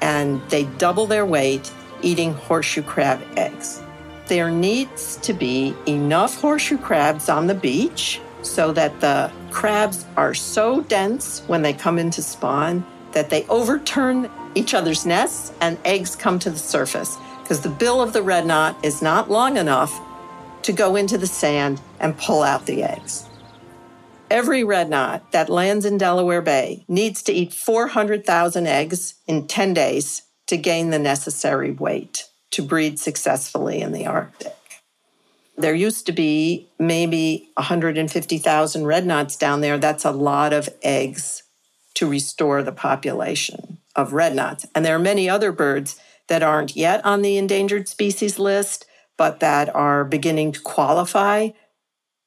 And 0.00 0.40
they 0.49 0.64
double 0.78 1.07
their 1.07 1.26
weight 1.26 1.71
eating 2.00 2.33
horseshoe 2.33 2.83
crab 2.83 3.23
eggs. 3.37 3.83
There 4.28 4.50
needs 4.50 5.16
to 5.19 5.35
be 5.35 5.75
enough 5.87 6.40
horseshoe 6.40 6.78
crabs 6.78 7.28
on 7.28 7.49
the 7.49 7.55
beach 7.55 8.21
so 8.40 8.73
that 8.73 8.99
the 9.00 9.31
crabs 9.50 10.07
are 10.16 10.33
so 10.33 10.81
dense 10.83 11.43
when 11.49 11.62
they 11.62 11.75
come 11.75 11.99
into 11.99 12.23
spawn 12.23 12.85
that 13.12 13.28
they 13.31 13.45
overturn 13.47 14.31
each 14.55 14.75
other's 14.75 15.05
nests 15.05 15.52
and 15.61 15.78
eggs 15.85 16.16
come 16.16 16.38
to 16.38 16.50
the 16.50 16.59
surface 16.59 17.16
because 17.47 17.61
the 17.61 17.69
bill 17.69 18.03
of 18.03 18.12
the 18.12 18.23
red 18.23 18.45
knot 18.45 18.76
is 18.83 19.00
not 19.00 19.31
long 19.31 19.57
enough 19.57 20.00
to 20.62 20.73
go 20.73 20.97
into 20.97 21.17
the 21.17 21.29
sand 21.29 21.81
and 22.00 22.19
pull 22.19 22.43
out 22.43 22.67
the 22.67 22.83
eggs. 22.83 23.25
Every 24.29 24.65
red 24.65 24.91
knot 24.91 25.31
that 25.31 25.49
lands 25.49 25.85
in 25.85 25.97
Delaware 25.97 26.43
Bay 26.43 26.85
needs 26.88 27.23
to 27.23 27.33
eat 27.33 27.53
400,000 27.53 28.67
eggs 28.67 29.15
in 29.29 29.47
10 29.47 29.75
days 29.75 30.23
to 30.49 30.57
gain 30.57 30.91
the 30.91 30.99
necessary 30.99 31.71
weight 31.71 32.25
to 32.50 32.62
breed 32.62 32.99
successfully 32.99 33.81
in 33.81 33.93
the 33.93 34.07
Arctic. 34.07 34.57
There 35.57 35.75
used 35.75 36.05
to 36.07 36.12
be 36.12 36.67
maybe 36.81 37.49
150,000 37.55 38.87
red 38.87 39.07
knots 39.07 39.37
down 39.37 39.61
there. 39.61 39.79
That's 39.79 40.05
a 40.05 40.11
lot 40.11 40.53
of 40.53 40.69
eggs 40.83 41.45
to 41.95 42.09
restore 42.09 42.65
the 42.65 42.73
population 42.73 43.79
of 43.95 44.12
red 44.12 44.35
knots. 44.35 44.67
And 44.75 44.85
there 44.85 44.97
are 44.97 44.99
many 44.99 45.31
other 45.31 45.53
birds 45.53 46.00
that 46.28 46.42
aren't 46.42 46.76
yet 46.76 47.04
on 47.04 47.23
the 47.23 47.37
endangered 47.37 47.88
species 47.88 48.38
list, 48.38 48.87
but 49.16 49.40
that 49.40 49.75
are 49.75 50.04
beginning 50.04 50.52
to 50.52 50.61
qualify 50.61 51.50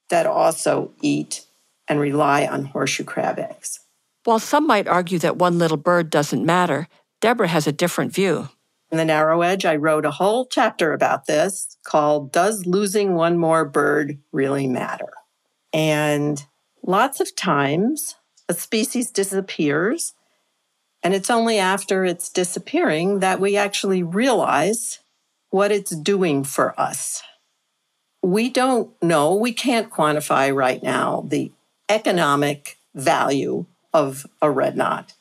that 0.09 0.25
also 0.25 0.91
eat 1.01 1.45
and 1.87 1.99
rely 1.99 2.45
on 2.45 2.65
horseshoe 2.65 3.03
crab 3.03 3.39
eggs. 3.39 3.79
While 4.23 4.39
some 4.39 4.67
might 4.67 4.87
argue 4.87 5.19
that 5.19 5.37
one 5.37 5.57
little 5.57 5.77
bird 5.77 6.09
doesn't 6.09 6.45
matter, 6.45 6.87
Deborah 7.21 7.47
has 7.47 7.67
a 7.67 7.71
different 7.71 8.13
view. 8.13 8.49
In 8.91 8.97
The 8.97 9.05
Narrow 9.05 9.41
Edge, 9.41 9.65
I 9.65 9.75
wrote 9.75 10.05
a 10.05 10.11
whole 10.11 10.45
chapter 10.47 10.93
about 10.93 11.25
this 11.27 11.77
called 11.83 12.31
Does 12.31 12.65
Losing 12.65 13.13
One 13.13 13.37
More 13.37 13.65
Bird 13.65 14.17
Really 14.31 14.67
Matter? 14.67 15.11
And 15.71 16.43
lots 16.83 17.19
of 17.19 17.35
times 17.35 18.15
a 18.47 18.53
species 18.55 19.11
disappears, 19.11 20.13
and 21.03 21.13
it's 21.13 21.29
only 21.29 21.57
after 21.57 22.03
it's 22.03 22.29
disappearing 22.29 23.19
that 23.19 23.39
we 23.39 23.55
actually 23.55 24.03
realize 24.03 24.99
what 25.49 25.71
it's 25.71 25.95
doing 25.95 26.43
for 26.43 26.79
us. 26.79 27.23
We 28.21 28.49
don't 28.49 28.91
know, 29.01 29.35
we 29.35 29.53
can't 29.53 29.89
quantify 29.89 30.53
right 30.53 30.83
now 30.83 31.25
the 31.27 31.51
economic 31.87 32.77
value 32.93 33.65
of 33.93 34.27
a 34.41 34.51
red 34.51 34.75
knot. 34.75 35.13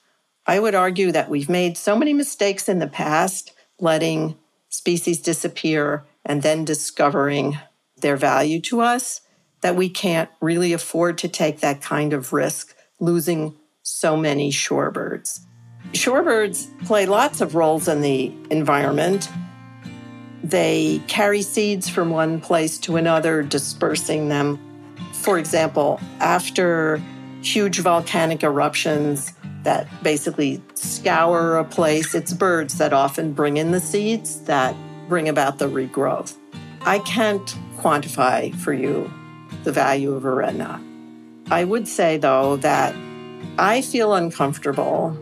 I 0.47 0.59
would 0.59 0.75
argue 0.75 1.13
that 1.13 1.29
we've 1.29 1.49
made 1.49 1.77
so 1.77 1.97
many 1.97 2.13
mistakes 2.13 2.69
in 2.69 2.79
the 2.79 2.87
past, 2.87 3.53
letting 3.79 4.37
species 4.69 5.21
disappear 5.21 6.05
and 6.25 6.43
then 6.43 6.65
discovering 6.65 7.59
their 7.97 8.17
value 8.17 8.61
to 8.63 8.81
us, 8.81 9.21
that 9.61 9.77
we 9.77 9.89
can't 9.89 10.31
really 10.41 10.73
afford 10.73 11.19
to 11.19 11.29
take 11.29 11.61
that 11.61 11.81
kind 11.81 12.13
of 12.13 12.33
risk, 12.33 12.75
losing 13.01 13.57
so 13.83 14.17
many 14.17 14.51
shorebirds. 14.51 15.41
Shorebirds 15.93 16.87
play 16.87 17.07
lots 17.07 17.41
of 17.41 17.55
roles 17.55 17.89
in 17.89 18.01
the 18.01 18.33
environment. 18.51 19.29
They 20.43 21.03
carry 21.09 21.43
seeds 21.43 21.89
from 21.89 22.11
one 22.11 22.41
place 22.41 22.79
to 22.81 22.97
another, 22.97 23.43
dispersing 23.43 24.29
them 24.29 24.59
for 25.19 25.39
example, 25.39 26.01
after 26.21 27.03
huge 27.43 27.81
volcanic 27.81 28.43
eruptions 28.43 29.33
that 29.65 29.87
basically 30.03 30.63
scour 30.75 31.59
a 31.59 31.65
place, 31.65 32.15
it's 32.15 32.33
birds 32.33 32.79
that 32.79 32.93
often 32.93 33.33
bring 33.33 33.57
in 33.57 33.73
the 33.73 33.81
seeds 33.81 34.41
that 34.43 34.75
bring 35.09 35.29
about 35.29 35.59
the 35.59 35.69
regrowth. 35.69 36.37
I 36.83 37.01
can't 37.01 37.47
quantify 37.79 38.55
for 38.55 38.73
you 38.73 39.13
the 39.65 39.73
value 39.73 40.13
of 40.13 40.25
a 40.25 40.53
knot. 40.53 40.81
I 41.51 41.65
would 41.65 41.89
say, 41.89 42.17
though, 42.17 42.57
that 42.57 42.95
I 43.59 43.83
feel 43.83 44.15
uncomfortable 44.15 45.17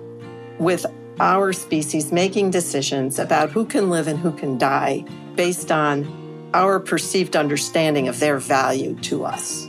with 0.58 0.86
our 1.18 1.52
species 1.52 2.12
making 2.12 2.50
decisions 2.50 3.18
about 3.18 3.50
who 3.50 3.64
can 3.64 3.90
live 3.90 4.06
and 4.06 4.18
who 4.18 4.32
can 4.32 4.58
die 4.58 5.04
based 5.34 5.72
on 5.72 6.50
our 6.54 6.78
perceived 6.78 7.36
understanding 7.36 8.08
of 8.08 8.18
their 8.20 8.38
value 8.38 8.94
to 9.00 9.25
us. 9.25 9.66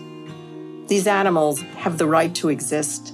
These 0.87 1.07
animals 1.07 1.61
have 1.77 1.97
the 1.97 2.07
right 2.07 2.33
to 2.35 2.49
exist 2.49 3.13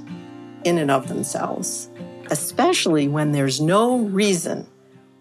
in 0.63 0.77
and 0.77 0.91
of 0.91 1.07
themselves, 1.07 1.89
especially 2.29 3.07
when 3.07 3.31
there's 3.31 3.59
no 3.59 3.97
reason 3.97 4.67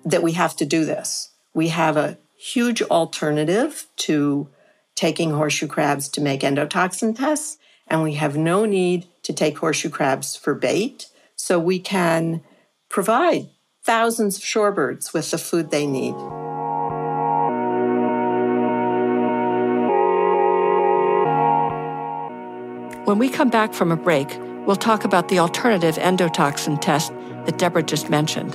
that 0.05 0.23
we 0.23 0.33
have 0.33 0.57
to 0.57 0.67
do 0.67 0.85
this. 0.85 1.31
We 1.55 1.69
have 1.69 1.97
a 1.97 2.19
huge 2.37 2.83
alternative 2.83 3.87
to 3.97 4.49
taking 4.95 5.31
horseshoe 5.31 5.67
crabs 5.67 6.09
to 6.11 6.21
make 6.21 6.43
endotoxin 6.43 7.17
tests, 7.17 7.59
and 7.89 8.03
we 8.03 8.15
have 8.15 8.37
no 8.37 8.65
need 8.65 9.07
to 9.23 9.33
take 9.33 9.59
horseshoe 9.59 9.91
crabs 9.91 10.37
for 10.37 10.55
bait. 10.55 11.07
So 11.43 11.59
we 11.59 11.81
can 11.81 12.41
provide 12.89 13.49
thousands 13.83 14.37
of 14.37 14.45
shorebirds 14.45 15.13
with 15.13 15.33
the 15.33 15.39
food 15.39 15.73
they 15.73 15.89
need. 15.89 16.13
When 23.09 23.19
we 23.19 23.29
come 23.29 23.51
back 23.51 23.75
from 23.75 23.91
a 23.91 23.97
break, 23.97 24.39
we'll 24.69 24.77
talk 24.77 25.05
about 25.05 25.31
the 25.31 25.41
alternative 25.41 25.97
endotoxin 25.97 26.81
test 26.81 27.13
that 27.47 27.59
Deborah 27.59 27.83
just 27.83 28.09
mentioned. 28.09 28.55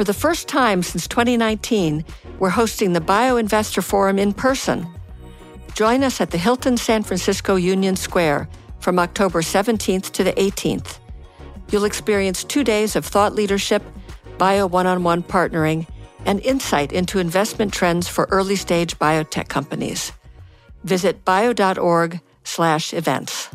For 0.00 0.04
the 0.04 0.14
first 0.14 0.48
time 0.48 0.82
since 0.82 1.06
2019, 1.08 2.06
we're 2.38 2.48
hosting 2.48 2.94
the 2.94 3.02
BioInvestor 3.02 3.84
Forum 3.84 4.18
in 4.18 4.32
person. 4.32 4.86
Join 5.74 6.02
us 6.02 6.22
at 6.22 6.30
the 6.30 6.38
Hilton 6.38 6.78
San 6.78 7.02
Francisco 7.02 7.56
Union 7.56 7.96
Square 7.96 8.48
from 8.78 8.98
October 8.98 9.42
17th 9.42 10.10
to 10.12 10.24
the 10.24 10.32
18th. 10.32 11.00
You'll 11.70 11.84
experience 11.84 12.44
two 12.44 12.64
days 12.64 12.96
of 12.96 13.04
thought 13.04 13.34
leadership, 13.34 13.82
bio 14.38 14.66
one 14.66 14.86
on 14.86 15.02
one 15.04 15.22
partnering, 15.22 15.86
and 16.24 16.40
insight 16.40 16.92
into 16.92 17.18
investment 17.18 17.70
trends 17.70 18.08
for 18.08 18.26
early 18.30 18.56
stage 18.56 18.98
biotech 18.98 19.48
companies. 19.48 20.12
Visit 20.82 21.26
bio.org 21.26 22.22
slash 22.42 22.94
events. 22.94 23.50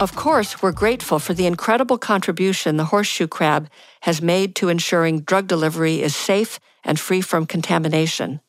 Of 0.00 0.16
course, 0.16 0.62
we're 0.62 0.72
grateful 0.72 1.18
for 1.18 1.34
the 1.34 1.44
incredible 1.44 1.98
contribution 1.98 2.78
the 2.78 2.86
horseshoe 2.86 3.26
crab 3.26 3.68
has 4.00 4.22
made 4.22 4.54
to 4.56 4.70
ensuring 4.70 5.20
drug 5.20 5.46
delivery 5.46 6.00
is 6.00 6.16
safe 6.16 6.58
and 6.82 6.98
free 6.98 7.20
from 7.20 7.44
contamination. 7.44 8.40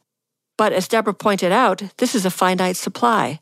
But 0.58 0.72
as 0.72 0.88
Deborah 0.88 1.14
pointed 1.14 1.52
out, 1.52 1.84
this 1.98 2.16
is 2.16 2.26
a 2.26 2.32
finite 2.32 2.78
supply. 2.78 3.42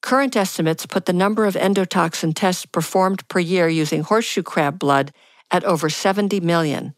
Current 0.00 0.34
estimates 0.34 0.86
put 0.86 1.04
the 1.04 1.12
number 1.12 1.44
of 1.44 1.56
endotoxin 1.56 2.32
tests 2.34 2.64
performed 2.64 3.28
per 3.28 3.38
year 3.38 3.68
using 3.68 4.02
horseshoe 4.02 4.42
crab 4.42 4.78
blood 4.78 5.12
at 5.50 5.62
over 5.64 5.90
70 5.90 6.40
million. 6.40 6.94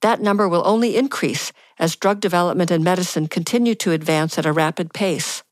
That 0.00 0.22
number 0.22 0.48
will 0.48 0.62
only 0.64 0.96
increase 0.96 1.52
as 1.78 1.94
drug 1.94 2.20
development 2.20 2.70
and 2.70 2.82
medicine 2.82 3.28
continue 3.28 3.74
to 3.74 3.92
advance 3.92 4.38
at 4.38 4.46
a 4.46 4.52
rapid 4.52 4.94
pace. 4.94 5.42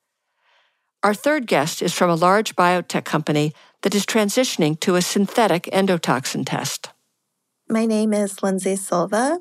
Our 1.02 1.14
third 1.14 1.46
guest 1.46 1.82
is 1.82 1.92
from 1.92 2.10
a 2.10 2.16
large 2.16 2.56
biotech 2.56 3.04
company 3.04 3.52
that 3.82 3.94
is 3.94 4.04
transitioning 4.04 4.78
to 4.80 4.96
a 4.96 5.02
synthetic 5.02 5.64
endotoxin 5.72 6.44
test. 6.46 6.90
My 7.68 7.86
name 7.86 8.12
is 8.12 8.42
Lindsay 8.42 8.76
Silva. 8.76 9.40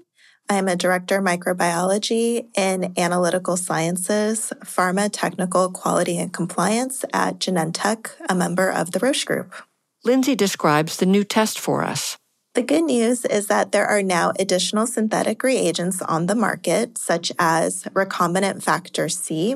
I 0.49 0.55
am 0.55 0.67
a 0.67 0.75
director 0.75 1.17
of 1.17 1.25
microbiology 1.25 2.47
in 2.55 2.93
analytical 2.97 3.57
sciences, 3.57 4.53
pharma 4.63 5.09
technical 5.11 5.71
quality 5.71 6.17
and 6.17 6.31
compliance 6.31 7.03
at 7.13 7.39
Genentech, 7.39 8.11
a 8.29 8.35
member 8.35 8.69
of 8.69 8.91
the 8.91 8.99
Roche 8.99 9.23
Group. 9.23 9.55
Lindsay 10.03 10.35
describes 10.35 10.97
the 10.97 11.07
new 11.07 11.23
test 11.23 11.59
for 11.59 11.83
us. 11.83 12.17
The 12.53 12.61
good 12.61 12.83
news 12.83 13.25
is 13.25 13.47
that 13.47 13.71
there 13.71 13.85
are 13.85 14.01
now 14.01 14.31
additional 14.39 14.87
synthetic 14.87 15.43
reagents 15.43 16.01
on 16.01 16.27
the 16.27 16.35
market, 16.35 16.97
such 16.97 17.31
as 17.37 17.83
recombinant 17.93 18.63
factor 18.63 19.09
C 19.09 19.55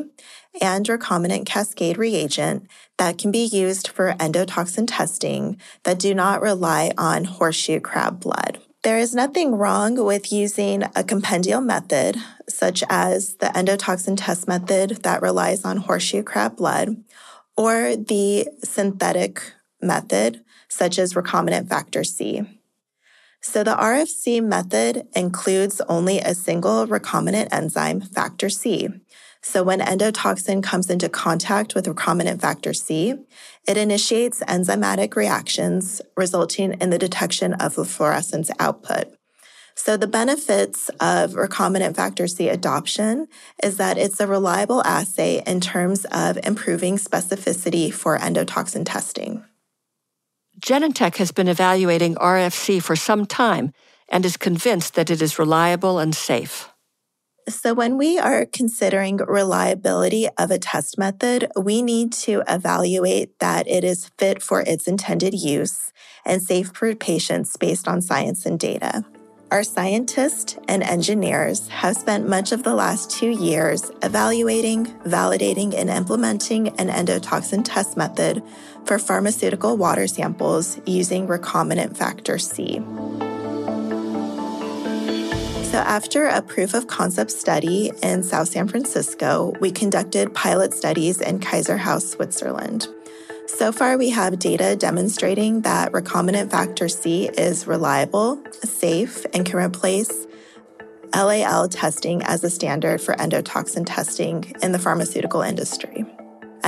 and 0.62 0.86
recombinant 0.86 1.46
cascade 1.46 1.98
reagent, 1.98 2.68
that 2.98 3.18
can 3.18 3.32
be 3.32 3.46
used 3.46 3.88
for 3.88 4.14
endotoxin 4.14 4.86
testing 4.88 5.58
that 5.84 6.00
do 6.00 6.14
not 6.14 6.42
rely 6.42 6.92
on 6.98 7.26
horseshoe 7.26 7.80
crab 7.80 8.20
blood. 8.20 8.60
There 8.84 8.98
is 8.98 9.14
nothing 9.14 9.56
wrong 9.56 10.02
with 10.04 10.32
using 10.32 10.84
a 10.96 11.04
compendial 11.04 11.60
method, 11.60 12.16
such 12.48 12.82
as 12.90 13.36
the 13.36 13.48
endotoxin 13.48 14.16
test 14.18 14.48
method 14.48 15.04
that 15.04 15.22
relies 15.22 15.66
on 15.66 15.78
horseshoe 15.78 16.24
crab 16.24 16.56
blood, 16.56 17.04
or 17.58 17.98
the 17.98 18.48
synthetic 18.64 19.54
method, 19.82 20.46
such 20.70 20.98
as 20.98 21.14
recombinant 21.14 21.68
factor 21.68 22.06
C. 22.06 22.44
So 23.42 23.64
the 23.64 23.76
RFC 23.76 24.42
method 24.44 25.08
includes 25.14 25.82
only 25.90 26.20
a 26.20 26.34
single 26.34 26.88
recombinant 26.88 27.50
enzyme, 27.52 28.02
factor 28.02 28.50
C. 28.50 28.90
So 29.42 29.64
when 29.64 29.80
endotoxin 29.80 30.62
comes 30.62 30.90
into 30.90 31.08
contact 31.08 31.74
with 31.74 31.86
recombinant 31.86 32.42
factor 32.42 32.74
C, 32.74 33.16
it 33.68 33.78
initiates 33.78 34.42
enzymatic 34.42 35.16
reactions, 35.16 36.02
resulting 36.18 36.74
in 36.74 36.90
the 36.90 36.98
detection 36.98 37.54
of 37.54 37.76
the 37.76 37.86
fluorescence 37.86 38.52
output. 38.60 39.14
So 39.76 39.96
the 39.96 40.08
benefits 40.08 40.90
of 41.00 41.32
recombinant 41.36 41.96
factor 41.96 42.28
C 42.28 42.50
adoption 42.50 43.28
is 43.64 43.78
that 43.78 43.98
it's 43.98 44.20
a 44.20 44.28
reliable 44.28 44.84
assay 44.84 45.42
in 45.48 45.62
terms 45.62 46.06
of 46.12 46.38
improving 46.44 46.98
specificity 46.98 47.94
for 47.94 48.18
endotoxin 48.18 48.84
testing. 48.86 49.46
Genentech 50.60 51.16
has 51.16 51.32
been 51.32 51.48
evaluating 51.48 52.16
RFC 52.16 52.84
for 52.84 52.98
some 52.98 53.26
time 53.26 53.72
and 54.10 54.26
is 54.26 54.36
convinced 54.36 54.96
that 54.96 55.10
it 55.10 55.22
is 55.22 55.40
reliable 55.40 55.98
and 55.98 56.14
safe. 56.14 56.70
So, 57.50 57.74
when 57.74 57.98
we 57.98 58.20
are 58.20 58.46
considering 58.46 59.18
reliability 59.18 60.28
of 60.38 60.52
a 60.52 60.60
test 60.60 61.00
method, 61.00 61.52
we 61.60 61.82
need 61.82 62.14
to 62.14 62.44
evaluate 62.48 63.40
that 63.40 63.68
it 63.68 63.84
is 63.84 64.12
fit 64.20 64.44
for 64.44 64.62
its 64.62 64.88
intended 64.88 65.34
use 65.34 65.92
and 66.26 66.44
safe 66.44 66.72
for 66.76 66.94
patients 66.94 67.58
based 67.58 67.88
on 67.88 68.04
science 68.04 68.46
and 68.46 68.60
data. 68.60 69.04
Our 69.50 69.64
scientists 69.64 70.60
and 70.68 70.84
engineers 70.84 71.68
have 71.70 71.98
spent 71.98 72.30
much 72.30 72.52
of 72.52 72.62
the 72.62 72.76
last 72.76 73.10
two 73.10 73.32
years 73.32 73.90
evaluating, 74.04 74.86
validating, 75.08 75.74
and 75.76 75.90
implementing 75.90 76.68
an 76.78 76.90
endotoxin 76.90 77.64
test 77.66 77.98
method 77.98 78.44
for 78.86 79.00
pharmaceutical 79.00 79.76
water 79.76 80.06
samples 80.06 80.80
using 80.86 81.26
recombinant 81.26 81.98
factor 81.98 82.38
C. 82.38 82.80
After 85.80 86.26
a 86.26 86.42
proof 86.42 86.74
of 86.74 86.88
concept 86.88 87.32
study 87.32 87.92
in 88.04 88.24
South 88.24 88.50
San 88.50 88.68
Francisco, 88.68 89.54
we 89.62 89.72
conducted 89.72 90.34
pilot 90.34 90.74
studies 90.74 91.22
in 91.22 91.40
Kaiseraugst, 91.40 92.16
Switzerland. 92.16 92.88
So 93.48 93.72
far, 93.72 93.98
we 93.98 94.10
have 94.10 94.40
data 94.40 94.76
demonstrating 94.76 95.62
that 95.62 95.92
recombinant 95.92 96.52
factor 96.52 96.90
C 96.90 97.30
is 97.30 97.66
reliable, 97.66 98.44
safe, 98.64 99.26
and 99.34 99.46
can 99.46 99.58
replace 99.58 100.28
LAL 101.16 101.70
testing 101.70 102.24
as 102.24 102.44
a 102.44 102.50
standard 102.50 103.02
for 103.02 103.16
endotoxin 103.16 103.86
testing 103.86 104.54
in 104.62 104.74
the 104.74 104.80
pharmaceutical 104.80 105.42
industry. 105.42 106.06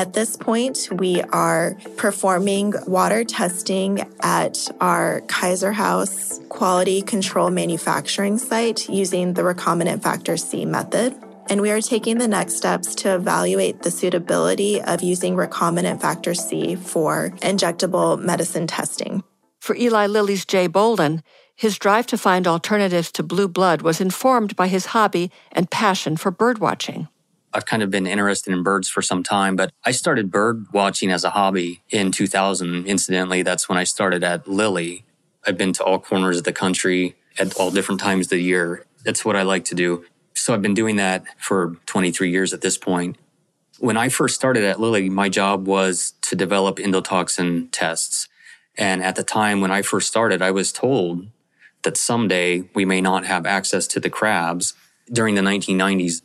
At 0.02 0.14
this 0.14 0.36
point, 0.36 0.90
we 0.92 1.22
are 1.22 1.78
performing 1.96 2.74
water 2.88 3.24
testing 3.24 4.04
at 4.22 4.68
our 4.82 5.22
Kaiseraugst 5.28 6.50
quality 6.50 7.04
control 7.04 7.52
manufacturing 7.52 8.40
site 8.40 8.90
using 8.90 9.36
the 9.36 9.44
recombinant 9.44 10.02
factor 10.02 10.38
C 10.38 10.66
method 10.66 11.16
and 11.52 11.62
we 11.62 11.70
are 11.70 11.82
taking 11.82 12.18
the 12.18 12.28
next 12.28 12.56
steps 12.56 12.96
to 12.96 13.14
evaluate 13.14 13.84
the 13.84 13.92
suitability 13.92 14.82
of 14.82 15.04
using 15.04 15.36
recombinant 15.36 16.02
factor 16.02 16.34
C 16.34 16.76
for 16.76 17.30
injectable 17.42 18.20
medicine 18.20 18.66
testing. 18.66 19.24
For 19.60 19.76
Eli 19.76 20.08
Lilly's 20.08 20.46
Jay 20.46 20.66
Bolden, 20.66 21.22
his 21.56 21.78
drive 21.78 22.08
to 22.08 22.18
find 22.18 22.48
alternatives 22.48 23.12
to 23.12 23.22
blue 23.22 23.48
blood 23.48 23.84
was 23.84 24.02
informed 24.02 24.56
by 24.56 24.68
his 24.68 24.88
hobby 24.88 25.30
and 25.52 25.70
passion 25.70 26.18
for 26.18 26.32
birdwatching. 26.32 27.08
I've 27.54 27.66
kind 27.66 27.84
of 27.84 27.90
been 27.90 28.08
interested 28.08 28.54
in 28.54 28.64
birds 28.64 28.90
for 28.90 29.02
some 29.02 29.24
time, 29.24 29.56
but 29.56 29.72
I 29.84 29.92
started 29.92 30.32
bird 30.32 30.68
watching 30.72 31.12
as 31.12 31.24
a 31.24 31.32
hobby 31.32 31.82
in 31.90 32.12
2000. 32.12 32.86
Incidentally, 32.86 33.44
that's 33.44 33.68
when 33.68 33.78
I 33.78 33.84
started 33.84 34.24
at 34.24 34.48
Lilly. 34.48 35.04
I've 35.46 35.58
been 35.58 35.74
to 35.74 35.84
all 35.84 36.00
corners 36.00 36.38
of 36.38 36.44
the 36.44 36.54
country 36.54 37.16
at 37.38 37.56
all 37.56 37.72
different 37.72 38.00
times 38.00 38.28
of 38.28 38.32
the 38.32 38.40
year. 38.40 38.86
That's 39.04 39.26
what 39.26 39.36
I 39.36 39.42
like 39.42 39.66
to 39.66 39.76
do. 39.76 40.06
So 40.34 40.54
I've 40.54 40.62
been 40.62 40.74
doing 40.74 40.96
that 40.96 41.26
for 41.38 41.78
23 41.88 42.30
years 42.30 42.54
at 42.54 42.62
this 42.62 42.78
point. 42.78 43.18
When 43.80 43.98
I 43.98 44.10
first 44.10 44.36
started 44.36 44.64
at 44.64 44.80
Lilly, 44.80 45.10
my 45.10 45.28
job 45.28 45.68
was 45.68 46.14
to 46.22 46.36
develop 46.36 46.78
endotoxin 46.78 47.70
tests. 47.72 48.30
And 48.78 49.04
at 49.04 49.16
the 49.16 49.24
time 49.24 49.60
when 49.60 49.72
I 49.72 49.82
first 49.82 50.08
started, 50.08 50.42
I 50.42 50.52
was 50.52 50.72
told 50.72 51.28
that 51.84 51.98
someday 51.98 52.70
we 52.74 52.86
may 52.86 53.02
not 53.02 53.26
have 53.26 53.46
access 53.46 53.88
to 53.88 54.00
the 54.00 54.10
crabs. 54.10 54.74
During 55.12 55.36
the 55.36 55.42
1990s, 55.42 56.22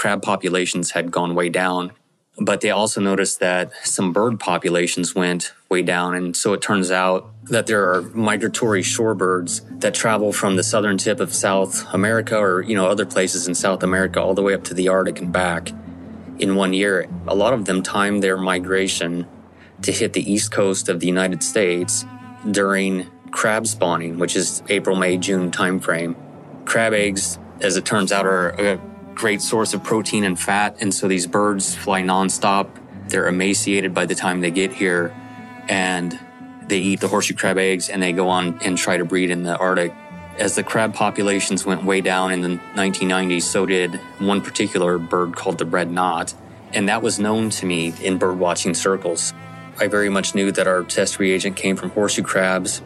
crab 0.00 0.22
populations 0.22 0.92
had 0.92 1.10
gone 1.10 1.34
way 1.34 1.50
down. 1.50 1.92
But 2.38 2.62
they 2.62 2.70
also 2.70 3.02
noticed 3.02 3.38
that 3.40 3.70
some 3.84 4.14
bird 4.14 4.40
populations 4.40 5.14
went 5.14 5.52
way 5.68 5.82
down. 5.82 6.14
And 6.14 6.34
so 6.34 6.54
it 6.54 6.62
turns 6.62 6.90
out 6.90 7.30
that 7.50 7.66
there 7.66 7.92
are 7.92 8.00
migratory 8.14 8.80
shorebirds 8.80 9.80
that 9.82 9.92
travel 9.92 10.32
from 10.32 10.56
the 10.56 10.62
southern 10.62 10.96
tip 10.96 11.20
of 11.20 11.34
South 11.34 11.84
America 11.92 12.38
or, 12.38 12.62
you 12.62 12.74
know, 12.74 12.86
other 12.86 13.04
places 13.04 13.46
in 13.46 13.54
South 13.54 13.82
America 13.82 14.22
all 14.22 14.32
the 14.32 14.40
way 14.40 14.54
up 14.54 14.64
to 14.64 14.74
the 14.74 14.88
Arctic 14.88 15.20
and 15.20 15.34
back 15.34 15.70
in 16.38 16.56
one 16.56 16.72
year. 16.72 17.06
A 17.28 17.34
lot 17.34 17.52
of 17.52 17.66
them 17.66 17.82
time 17.82 18.20
their 18.20 18.38
migration 18.38 19.26
to 19.82 19.92
hit 19.92 20.14
the 20.14 20.32
east 20.32 20.50
coast 20.50 20.88
of 20.88 21.00
the 21.00 21.06
United 21.06 21.42
States 21.42 22.06
during 22.50 23.10
crab 23.32 23.66
spawning, 23.66 24.18
which 24.18 24.34
is 24.34 24.62
April, 24.70 24.96
May, 24.96 25.18
June 25.18 25.50
timeframe. 25.50 26.16
Crab 26.64 26.94
eggs, 26.94 27.38
as 27.60 27.76
it 27.76 27.84
turns 27.84 28.12
out, 28.12 28.24
are 28.24 28.58
a 28.58 28.89
great 29.20 29.42
source 29.42 29.74
of 29.74 29.84
protein 29.84 30.24
and 30.24 30.40
fat. 30.40 30.78
And 30.80 30.94
so 30.94 31.06
these 31.06 31.26
birds 31.26 31.74
fly 31.74 32.00
nonstop. 32.00 32.70
They're 33.08 33.28
emaciated 33.28 33.92
by 33.92 34.06
the 34.06 34.14
time 34.14 34.40
they 34.40 34.50
get 34.50 34.72
here 34.72 35.14
and 35.68 36.18
they 36.62 36.78
eat 36.78 37.00
the 37.00 37.08
horseshoe 37.08 37.34
crab 37.34 37.58
eggs 37.58 37.90
and 37.90 38.02
they 38.02 38.12
go 38.12 38.30
on 38.30 38.58
and 38.64 38.78
try 38.78 38.96
to 38.96 39.04
breed 39.04 39.30
in 39.30 39.42
the 39.42 39.58
Arctic. 39.58 39.92
As 40.38 40.54
the 40.54 40.62
crab 40.62 40.94
populations 40.94 41.66
went 41.66 41.84
way 41.84 42.00
down 42.00 42.32
in 42.32 42.40
the 42.40 42.48
1990s, 42.74 43.42
so 43.42 43.66
did 43.66 43.96
one 44.20 44.40
particular 44.40 44.96
bird 44.96 45.36
called 45.36 45.58
the 45.58 45.66
red 45.66 45.90
knot. 45.90 46.32
And 46.72 46.88
that 46.88 47.02
was 47.02 47.20
known 47.20 47.50
to 47.50 47.66
me 47.66 47.92
in 48.00 48.16
bird 48.16 48.38
watching 48.38 48.72
circles. 48.72 49.34
I 49.78 49.88
very 49.88 50.08
much 50.08 50.34
knew 50.34 50.50
that 50.52 50.66
our 50.66 50.82
test 50.82 51.18
reagent 51.18 51.56
came 51.56 51.76
from 51.76 51.90
horseshoe 51.90 52.22
crabs, 52.22 52.80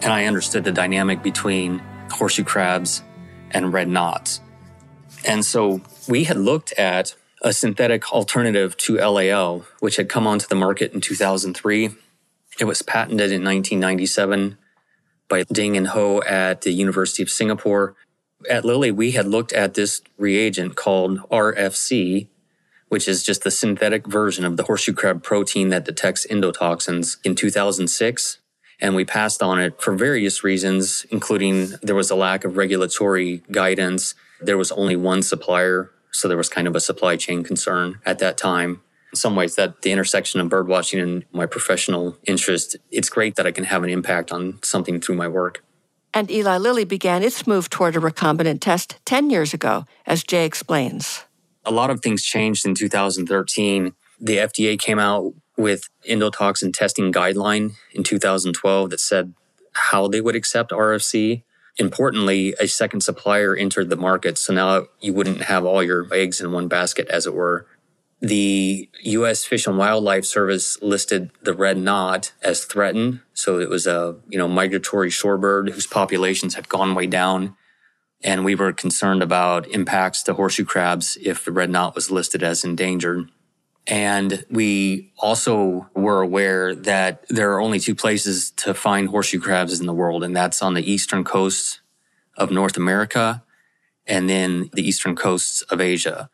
and 0.00 0.12
I 0.12 0.26
understood 0.26 0.62
the 0.62 0.72
dynamic 0.72 1.24
between 1.24 1.80
horseshoe 2.08 2.44
crabs 2.44 3.02
and 3.50 3.72
red 3.72 3.88
knots. 3.88 4.40
And 5.24 5.44
so 5.44 5.80
we 6.08 6.24
had 6.24 6.36
looked 6.36 6.72
at 6.72 7.14
a 7.42 7.52
synthetic 7.52 8.12
alternative 8.12 8.76
to 8.78 8.96
LAL, 8.96 9.64
which 9.80 9.96
had 9.96 10.08
come 10.08 10.26
onto 10.26 10.46
the 10.46 10.54
market 10.54 10.92
in 10.92 11.00
2003. 11.00 11.90
It 12.58 12.64
was 12.64 12.82
patented 12.82 13.32
in 13.32 13.44
1997 13.44 14.58
by 15.28 15.44
Ding 15.44 15.76
and 15.76 15.88
Ho 15.88 16.22
at 16.22 16.60
the 16.62 16.72
University 16.72 17.22
of 17.22 17.30
Singapore. 17.30 17.94
At 18.48 18.64
Lilly, 18.64 18.90
we 18.90 19.12
had 19.12 19.26
looked 19.26 19.52
at 19.52 19.74
this 19.74 20.02
reagent 20.18 20.76
called 20.76 21.18
RFC, 21.30 22.28
which 22.88 23.08
is 23.08 23.22
just 23.22 23.42
the 23.42 23.50
synthetic 23.50 24.06
version 24.06 24.44
of 24.44 24.56
the 24.56 24.64
horseshoe 24.64 24.92
crab 24.92 25.22
protein 25.22 25.70
that 25.70 25.84
detects 25.84 26.26
endotoxins 26.26 27.16
in 27.24 27.34
2006. 27.34 28.38
And 28.80 28.94
we 28.94 29.04
passed 29.04 29.42
on 29.42 29.60
it 29.60 29.80
for 29.80 29.94
various 29.94 30.44
reasons, 30.44 31.06
including 31.10 31.68
there 31.82 31.94
was 31.94 32.10
a 32.10 32.16
lack 32.16 32.44
of 32.44 32.56
regulatory 32.56 33.42
guidance. 33.50 34.14
There 34.44 34.58
was 34.58 34.72
only 34.72 34.96
one 34.96 35.22
supplier. 35.22 35.90
So 36.12 36.28
there 36.28 36.36
was 36.36 36.48
kind 36.48 36.68
of 36.68 36.76
a 36.76 36.80
supply 36.80 37.16
chain 37.16 37.42
concern 37.42 38.00
at 38.04 38.18
that 38.18 38.36
time. 38.36 38.82
In 39.12 39.16
some 39.16 39.36
ways, 39.36 39.56
that 39.56 39.82
the 39.82 39.92
intersection 39.92 40.40
of 40.40 40.48
birdwatching 40.48 41.02
and 41.02 41.24
my 41.32 41.46
professional 41.46 42.16
interest, 42.24 42.76
it's 42.90 43.10
great 43.10 43.36
that 43.36 43.46
I 43.46 43.52
can 43.52 43.64
have 43.64 43.82
an 43.82 43.90
impact 43.90 44.32
on 44.32 44.58
something 44.62 45.00
through 45.00 45.16
my 45.16 45.28
work. 45.28 45.64
And 46.14 46.30
Eli 46.30 46.58
Lilly 46.58 46.84
began 46.84 47.22
its 47.22 47.46
move 47.46 47.70
toward 47.70 47.96
a 47.96 47.98
recombinant 47.98 48.60
test 48.60 48.96
10 49.06 49.30
years 49.30 49.54
ago, 49.54 49.86
as 50.06 50.22
Jay 50.22 50.44
explains 50.44 51.24
a 51.64 51.70
lot 51.70 51.90
of 51.90 52.00
things 52.00 52.22
changed 52.22 52.66
in 52.66 52.74
2013. 52.74 53.92
The 54.20 54.36
FDA 54.36 54.78
came 54.78 54.98
out 54.98 55.32
with 55.56 55.88
endotoxin 56.08 56.72
testing 56.72 57.12
guideline 57.12 57.72
in 57.92 58.02
2012 58.02 58.90
that 58.90 59.00
said 59.00 59.34
how 59.72 60.08
they 60.08 60.20
would 60.20 60.36
accept 60.36 60.70
RFC. 60.70 61.42
Importantly, 61.78 62.54
a 62.60 62.68
second 62.68 63.00
supplier 63.00 63.56
entered 63.56 63.88
the 63.88 63.96
market, 63.96 64.38
so 64.38 64.52
now 64.52 64.86
you 65.00 65.14
wouldn't 65.14 65.42
have 65.42 65.64
all 65.64 65.82
your 65.82 66.06
eggs 66.12 66.40
in 66.40 66.52
one 66.52 66.68
basket, 66.68 67.08
as 67.08 67.26
it 67.26 67.34
were. 67.34 67.66
The 68.20 68.88
U.S. 69.02 69.44
Fish 69.44 69.66
and 69.66 69.78
Wildlife 69.78 70.24
Service 70.24 70.80
listed 70.80 71.30
the 71.42 71.54
red 71.54 71.78
knot 71.78 72.32
as 72.42 72.64
threatened, 72.64 73.20
so 73.32 73.58
it 73.58 73.68
was 73.68 73.86
a 73.86 74.16
you 74.28 74.38
know 74.38 74.48
migratory 74.48 75.10
shorebird 75.10 75.70
whose 75.70 75.86
populations 75.86 76.54
had 76.54 76.68
gone 76.68 76.94
way 76.94 77.06
down 77.06 77.56
and 78.24 78.44
we 78.44 78.54
were 78.54 78.72
concerned 78.72 79.22
about 79.22 79.68
impacts 79.68 80.22
to 80.22 80.34
horseshoe 80.34 80.64
crabs 80.64 81.18
if 81.22 81.44
the 81.44 81.52
red 81.52 81.70
knot 81.70 81.94
was 81.94 82.10
listed 82.10 82.42
as 82.42 82.64
endangered. 82.64 83.28
And 83.86 84.44
we 84.48 85.12
also 85.18 85.88
were 85.94 86.22
aware 86.22 86.74
that 86.74 87.24
there 87.28 87.52
are 87.52 87.60
only 87.60 87.80
two 87.80 87.94
places 87.94 88.52
to 88.58 88.74
find 88.74 89.08
horseshoe 89.08 89.40
crabs 89.40 89.80
in 89.80 89.86
the 89.86 89.94
world, 89.94 90.22
and 90.22 90.36
that's 90.36 90.62
on 90.62 90.74
the 90.74 90.88
eastern 90.90 91.24
coast 91.24 91.80
of 92.36 92.50
North 92.50 92.76
America 92.76 93.42
and 94.06 94.28
then 94.28 94.70
the 94.72 94.86
eastern 94.86 95.14
coasts 95.14 95.62
of 95.62 95.80
Asia. 95.80 96.30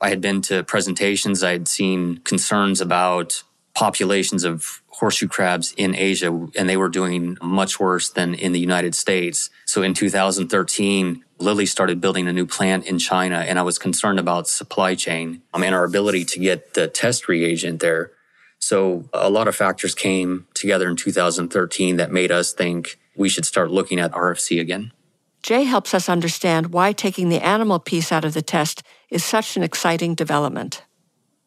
I 0.00 0.08
had 0.08 0.20
been 0.20 0.40
to 0.42 0.62
presentations, 0.64 1.42
I 1.42 1.52
had 1.52 1.68
seen 1.68 2.18
concerns 2.18 2.80
about 2.80 3.42
populations 3.74 4.44
of 4.44 4.79
horseshoe 5.00 5.28
crabs 5.28 5.72
in 5.78 5.96
Asia, 5.96 6.28
and 6.54 6.68
they 6.68 6.76
were 6.76 6.90
doing 6.90 7.38
much 7.42 7.80
worse 7.80 8.10
than 8.10 8.34
in 8.34 8.52
the 8.52 8.60
United 8.60 8.94
States. 8.94 9.48
So 9.64 9.82
in 9.82 9.94
2013, 9.94 11.24
Lilly 11.38 11.64
started 11.64 12.02
building 12.02 12.28
a 12.28 12.32
new 12.32 12.46
plant 12.46 12.84
in 12.84 12.98
China, 12.98 13.38
and 13.38 13.58
I 13.58 13.62
was 13.62 13.78
concerned 13.78 14.20
about 14.20 14.46
supply 14.46 14.94
chain 14.94 15.42
um, 15.54 15.64
and 15.64 15.74
our 15.74 15.84
ability 15.84 16.26
to 16.26 16.38
get 16.38 16.74
the 16.74 16.86
test 16.86 17.28
reagent 17.28 17.80
there. 17.80 18.12
So 18.58 19.08
a 19.14 19.30
lot 19.30 19.48
of 19.48 19.56
factors 19.56 19.94
came 19.94 20.46
together 20.52 20.88
in 20.90 20.96
2013 20.96 21.96
that 21.96 22.12
made 22.12 22.30
us 22.30 22.52
think 22.52 22.98
we 23.16 23.30
should 23.30 23.46
start 23.46 23.70
looking 23.70 23.98
at 23.98 24.12
RFC 24.12 24.60
again. 24.60 24.92
Jay 25.42 25.64
helps 25.64 25.94
us 25.94 26.10
understand 26.10 26.74
why 26.74 26.92
taking 26.92 27.30
the 27.30 27.42
animal 27.42 27.78
piece 27.78 28.12
out 28.12 28.26
of 28.26 28.34
the 28.34 28.42
test 28.42 28.82
is 29.08 29.24
such 29.24 29.56
an 29.56 29.62
exciting 29.62 30.14
development. 30.14 30.84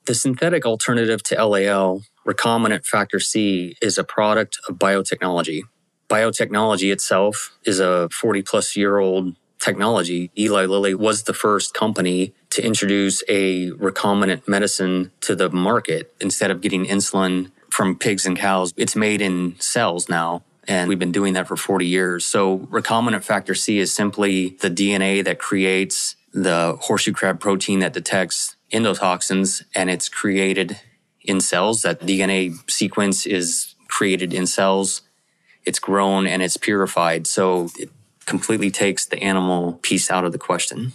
The 0.05 0.15
synthetic 0.15 0.65
alternative 0.65 1.21
to 1.23 1.45
LAL 1.45 2.01
recombinant 2.25 2.85
factor 2.85 3.19
C 3.19 3.75
is 3.81 3.97
a 3.97 4.03
product 4.03 4.59
of 4.67 4.75
biotechnology. 4.77 5.61
Biotechnology 6.09 6.91
itself 6.91 7.57
is 7.65 7.79
a 7.79 8.09
40 8.09 8.41
plus 8.43 8.75
year 8.75 8.97
old 8.97 9.35
technology. 9.59 10.29
Eli 10.37 10.65
Lilly 10.65 10.93
was 10.93 11.23
the 11.23 11.33
first 11.33 11.73
company 11.73 12.33
to 12.49 12.63
introduce 12.63 13.23
a 13.29 13.71
recombinant 13.71 14.47
medicine 14.47 15.11
to 15.21 15.35
the 15.35 15.49
market 15.49 16.13
instead 16.19 16.51
of 16.51 16.61
getting 16.61 16.85
insulin 16.85 17.51
from 17.71 17.97
pigs 17.97 18.25
and 18.25 18.37
cows. 18.37 18.73
It's 18.77 18.95
made 18.95 19.21
in 19.21 19.55
cells 19.59 20.09
now. 20.09 20.43
And 20.67 20.87
we've 20.87 20.99
been 20.99 21.11
doing 21.11 21.33
that 21.33 21.47
for 21.47 21.57
40 21.57 21.87
years. 21.87 22.25
So 22.25 22.59
recombinant 22.59 23.23
factor 23.23 23.55
C 23.55 23.79
is 23.79 23.93
simply 23.93 24.49
the 24.61 24.69
DNA 24.69 25.23
that 25.23 25.39
creates 25.39 26.15
the 26.33 26.77
horseshoe 26.81 27.11
crab 27.13 27.39
protein 27.39 27.79
that 27.79 27.93
detects 27.93 28.55
endotoxins 28.71 29.63
and 29.75 29.89
it's 29.89 30.09
created 30.09 30.79
in 31.23 31.39
cells. 31.39 31.81
That 31.81 32.01
DNA 32.01 32.69
sequence 32.69 33.25
is 33.25 33.75
created 33.87 34.33
in 34.33 34.45
cells. 34.45 35.01
It's 35.65 35.79
grown 35.79 36.27
and 36.27 36.41
it's 36.41 36.57
purified. 36.57 37.27
So 37.27 37.69
it 37.77 37.89
completely 38.25 38.71
takes 38.71 39.05
the 39.05 39.21
animal 39.21 39.73
piece 39.81 40.09
out 40.09 40.25
of 40.25 40.31
the 40.31 40.37
question. 40.37 40.93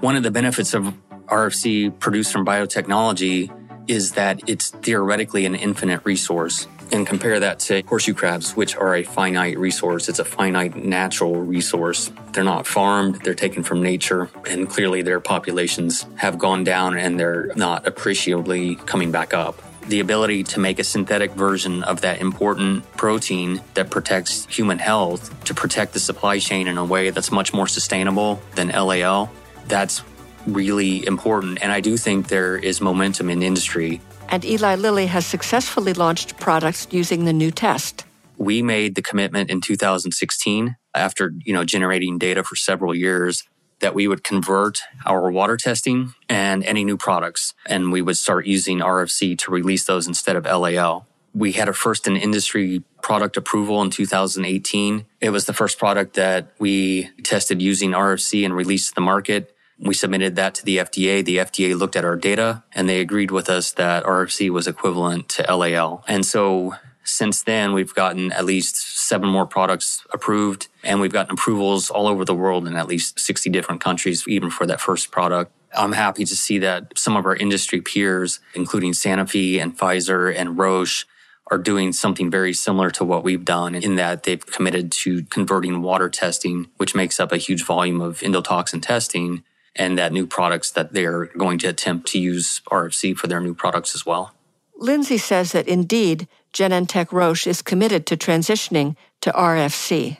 One 0.00 0.16
of 0.16 0.22
the 0.22 0.30
benefits 0.30 0.74
of 0.74 0.94
RFC 1.26 1.98
produced 1.98 2.32
from 2.32 2.44
biotechnology 2.44 3.50
is 3.88 4.12
that 4.12 4.40
it's 4.48 4.70
theoretically 4.70 5.46
an 5.46 5.54
infinite 5.54 6.04
resource. 6.04 6.66
And 6.94 7.04
compare 7.04 7.40
that 7.40 7.58
to 7.66 7.82
horseshoe 7.82 8.14
crabs, 8.14 8.54
which 8.54 8.76
are 8.76 8.94
a 8.94 9.02
finite 9.02 9.58
resource. 9.58 10.08
It's 10.08 10.20
a 10.20 10.24
finite 10.24 10.76
natural 10.76 11.34
resource. 11.34 12.12
They're 12.30 12.44
not 12.44 12.68
farmed, 12.68 13.16
they're 13.24 13.34
taken 13.34 13.64
from 13.64 13.82
nature, 13.82 14.30
and 14.48 14.68
clearly 14.68 15.02
their 15.02 15.18
populations 15.18 16.06
have 16.18 16.38
gone 16.38 16.62
down 16.62 16.96
and 16.96 17.18
they're 17.18 17.50
not 17.56 17.84
appreciably 17.88 18.76
coming 18.76 19.10
back 19.10 19.34
up 19.34 19.60
the 19.88 19.98
ability 19.98 20.44
to 20.44 20.60
make 20.60 20.78
a 20.78 20.84
synthetic 20.84 21.32
version 21.32 21.82
of 21.82 22.00
that 22.02 22.20
important 22.20 22.90
protein 22.92 23.60
that 23.74 23.90
protects 23.90 24.46
human 24.46 24.78
health 24.78 25.44
to 25.44 25.52
protect 25.52 25.92
the 25.92 26.00
supply 26.00 26.38
chain 26.38 26.68
in 26.68 26.78
a 26.78 26.84
way 26.84 27.10
that's 27.10 27.30
much 27.30 27.52
more 27.52 27.66
sustainable 27.66 28.40
than 28.54 28.68
LAL, 28.68 29.30
that's 29.66 30.02
really 30.46 31.06
important. 31.06 31.62
And 31.62 31.72
I 31.72 31.80
do 31.80 31.96
think 31.96 32.28
there 32.28 32.56
is 32.56 32.80
momentum 32.80 33.28
in 33.30 33.42
industry 33.42 34.00
and 34.28 34.44
Eli 34.44 34.74
Lilly 34.76 35.06
has 35.06 35.26
successfully 35.26 35.92
launched 35.92 36.38
products 36.38 36.86
using 36.90 37.24
the 37.24 37.32
new 37.32 37.50
test. 37.50 38.04
We 38.36 38.62
made 38.62 38.94
the 38.94 39.02
commitment 39.02 39.50
in 39.50 39.60
2016 39.60 40.76
after, 40.94 41.32
you 41.44 41.52
know, 41.52 41.64
generating 41.64 42.18
data 42.18 42.42
for 42.42 42.56
several 42.56 42.94
years 42.94 43.44
that 43.80 43.94
we 43.94 44.08
would 44.08 44.24
convert 44.24 44.78
our 45.04 45.30
water 45.30 45.56
testing 45.56 46.14
and 46.28 46.64
any 46.64 46.84
new 46.84 46.96
products 46.96 47.54
and 47.66 47.92
we 47.92 48.00
would 48.00 48.16
start 48.16 48.46
using 48.46 48.78
RFC 48.78 49.36
to 49.38 49.50
release 49.50 49.84
those 49.84 50.06
instead 50.06 50.36
of 50.36 50.44
LAL. 50.44 51.06
We 51.34 51.52
had 51.52 51.68
a 51.68 51.72
first 51.72 52.06
in 52.06 52.16
industry 52.16 52.82
product 53.02 53.36
approval 53.36 53.82
in 53.82 53.90
2018. 53.90 55.04
It 55.20 55.30
was 55.30 55.46
the 55.46 55.52
first 55.52 55.78
product 55.78 56.14
that 56.14 56.52
we 56.58 57.10
tested 57.24 57.60
using 57.60 57.90
RFC 57.90 58.44
and 58.44 58.54
released 58.54 58.90
to 58.90 58.94
the 58.94 59.00
market. 59.00 59.53
We 59.84 59.92
submitted 59.92 60.34
that 60.36 60.54
to 60.56 60.64
the 60.64 60.78
FDA. 60.78 61.22
The 61.22 61.36
FDA 61.36 61.78
looked 61.78 61.94
at 61.94 62.06
our 62.06 62.16
data 62.16 62.64
and 62.74 62.88
they 62.88 63.00
agreed 63.00 63.30
with 63.30 63.50
us 63.50 63.70
that 63.72 64.04
RFC 64.04 64.48
was 64.48 64.66
equivalent 64.66 65.28
to 65.30 65.54
LAL. 65.54 66.02
And 66.08 66.24
so 66.24 66.76
since 67.04 67.42
then, 67.42 67.74
we've 67.74 67.94
gotten 67.94 68.32
at 68.32 68.46
least 68.46 68.76
seven 68.76 69.28
more 69.28 69.44
products 69.44 70.02
approved 70.10 70.68
and 70.82 71.02
we've 71.02 71.12
gotten 71.12 71.34
approvals 71.34 71.90
all 71.90 72.06
over 72.06 72.24
the 72.24 72.34
world 72.34 72.66
in 72.66 72.76
at 72.76 72.88
least 72.88 73.20
60 73.20 73.50
different 73.50 73.82
countries, 73.82 74.26
even 74.26 74.50
for 74.50 74.66
that 74.66 74.80
first 74.80 75.10
product. 75.10 75.52
I'm 75.76 75.92
happy 75.92 76.24
to 76.24 76.34
see 76.34 76.58
that 76.60 76.96
some 76.96 77.14
of 77.14 77.26
our 77.26 77.36
industry 77.36 77.82
peers, 77.82 78.40
including 78.54 78.92
Sanofi 78.92 79.60
and 79.60 79.76
Pfizer 79.76 80.34
and 80.34 80.56
Roche, 80.56 81.04
are 81.50 81.58
doing 81.58 81.92
something 81.92 82.30
very 82.30 82.54
similar 82.54 82.90
to 82.92 83.04
what 83.04 83.22
we've 83.22 83.44
done 83.44 83.74
in 83.74 83.96
that 83.96 84.22
they've 84.22 84.46
committed 84.46 84.90
to 84.90 85.24
converting 85.24 85.82
water 85.82 86.08
testing, 86.08 86.68
which 86.78 86.94
makes 86.94 87.20
up 87.20 87.32
a 87.32 87.36
huge 87.36 87.64
volume 87.64 88.00
of 88.00 88.20
endotoxin 88.20 88.80
testing, 88.80 89.42
and 89.76 89.98
that 89.98 90.12
new 90.12 90.26
products 90.26 90.70
that 90.72 90.92
they're 90.92 91.26
going 91.26 91.58
to 91.58 91.68
attempt 91.68 92.08
to 92.08 92.18
use 92.18 92.60
RFC 92.70 93.16
for 93.16 93.26
their 93.26 93.40
new 93.40 93.54
products 93.54 93.94
as 93.94 94.06
well. 94.06 94.32
Lindsay 94.76 95.18
says 95.18 95.52
that 95.52 95.68
indeed, 95.68 96.28
Genentech 96.52 97.12
Roche 97.12 97.46
is 97.46 97.62
committed 97.62 98.06
to 98.06 98.16
transitioning 98.16 98.96
to 99.20 99.30
RFC. 99.32 100.18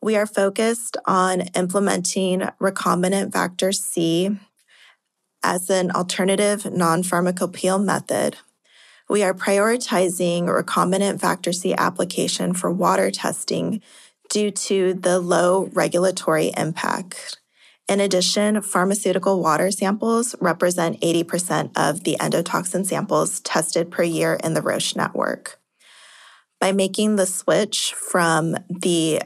We 0.00 0.16
are 0.16 0.26
focused 0.26 0.96
on 1.06 1.42
implementing 1.54 2.40
recombinant 2.60 3.32
factor 3.32 3.72
C 3.72 4.38
as 5.42 5.70
an 5.70 5.90
alternative 5.90 6.70
non 6.70 7.02
pharmacopoeial 7.02 7.82
method. 7.82 8.36
We 9.08 9.22
are 9.22 9.34
prioritizing 9.34 10.44
recombinant 10.44 11.20
factor 11.20 11.52
C 11.52 11.74
application 11.74 12.54
for 12.54 12.70
water 12.70 13.10
testing 13.10 13.82
due 14.30 14.50
to 14.50 14.94
the 14.94 15.18
low 15.18 15.70
regulatory 15.72 16.52
impact. 16.56 17.38
In 17.86 18.00
addition, 18.00 18.62
pharmaceutical 18.62 19.40
water 19.42 19.70
samples 19.70 20.34
represent 20.40 21.00
80% 21.02 21.72
of 21.76 22.04
the 22.04 22.16
endotoxin 22.18 22.86
samples 22.86 23.40
tested 23.40 23.90
per 23.90 24.02
year 24.02 24.38
in 24.42 24.54
the 24.54 24.62
Roche 24.62 24.96
network. 24.96 25.60
By 26.60 26.72
making 26.72 27.16
the 27.16 27.26
switch 27.26 27.92
from 27.92 28.56
the 28.70 29.20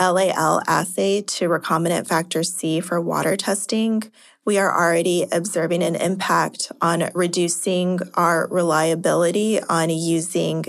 LAL 0.00 0.62
assay 0.68 1.22
to 1.22 1.48
recombinant 1.48 2.06
factor 2.06 2.44
C 2.44 2.80
for 2.80 3.00
water 3.00 3.36
testing, 3.36 4.04
we 4.44 4.58
are 4.58 4.72
already 4.72 5.26
observing 5.32 5.82
an 5.82 5.96
impact 5.96 6.70
on 6.80 7.10
reducing 7.14 7.98
our 8.14 8.46
reliability 8.50 9.60
on 9.60 9.90
using 9.90 10.64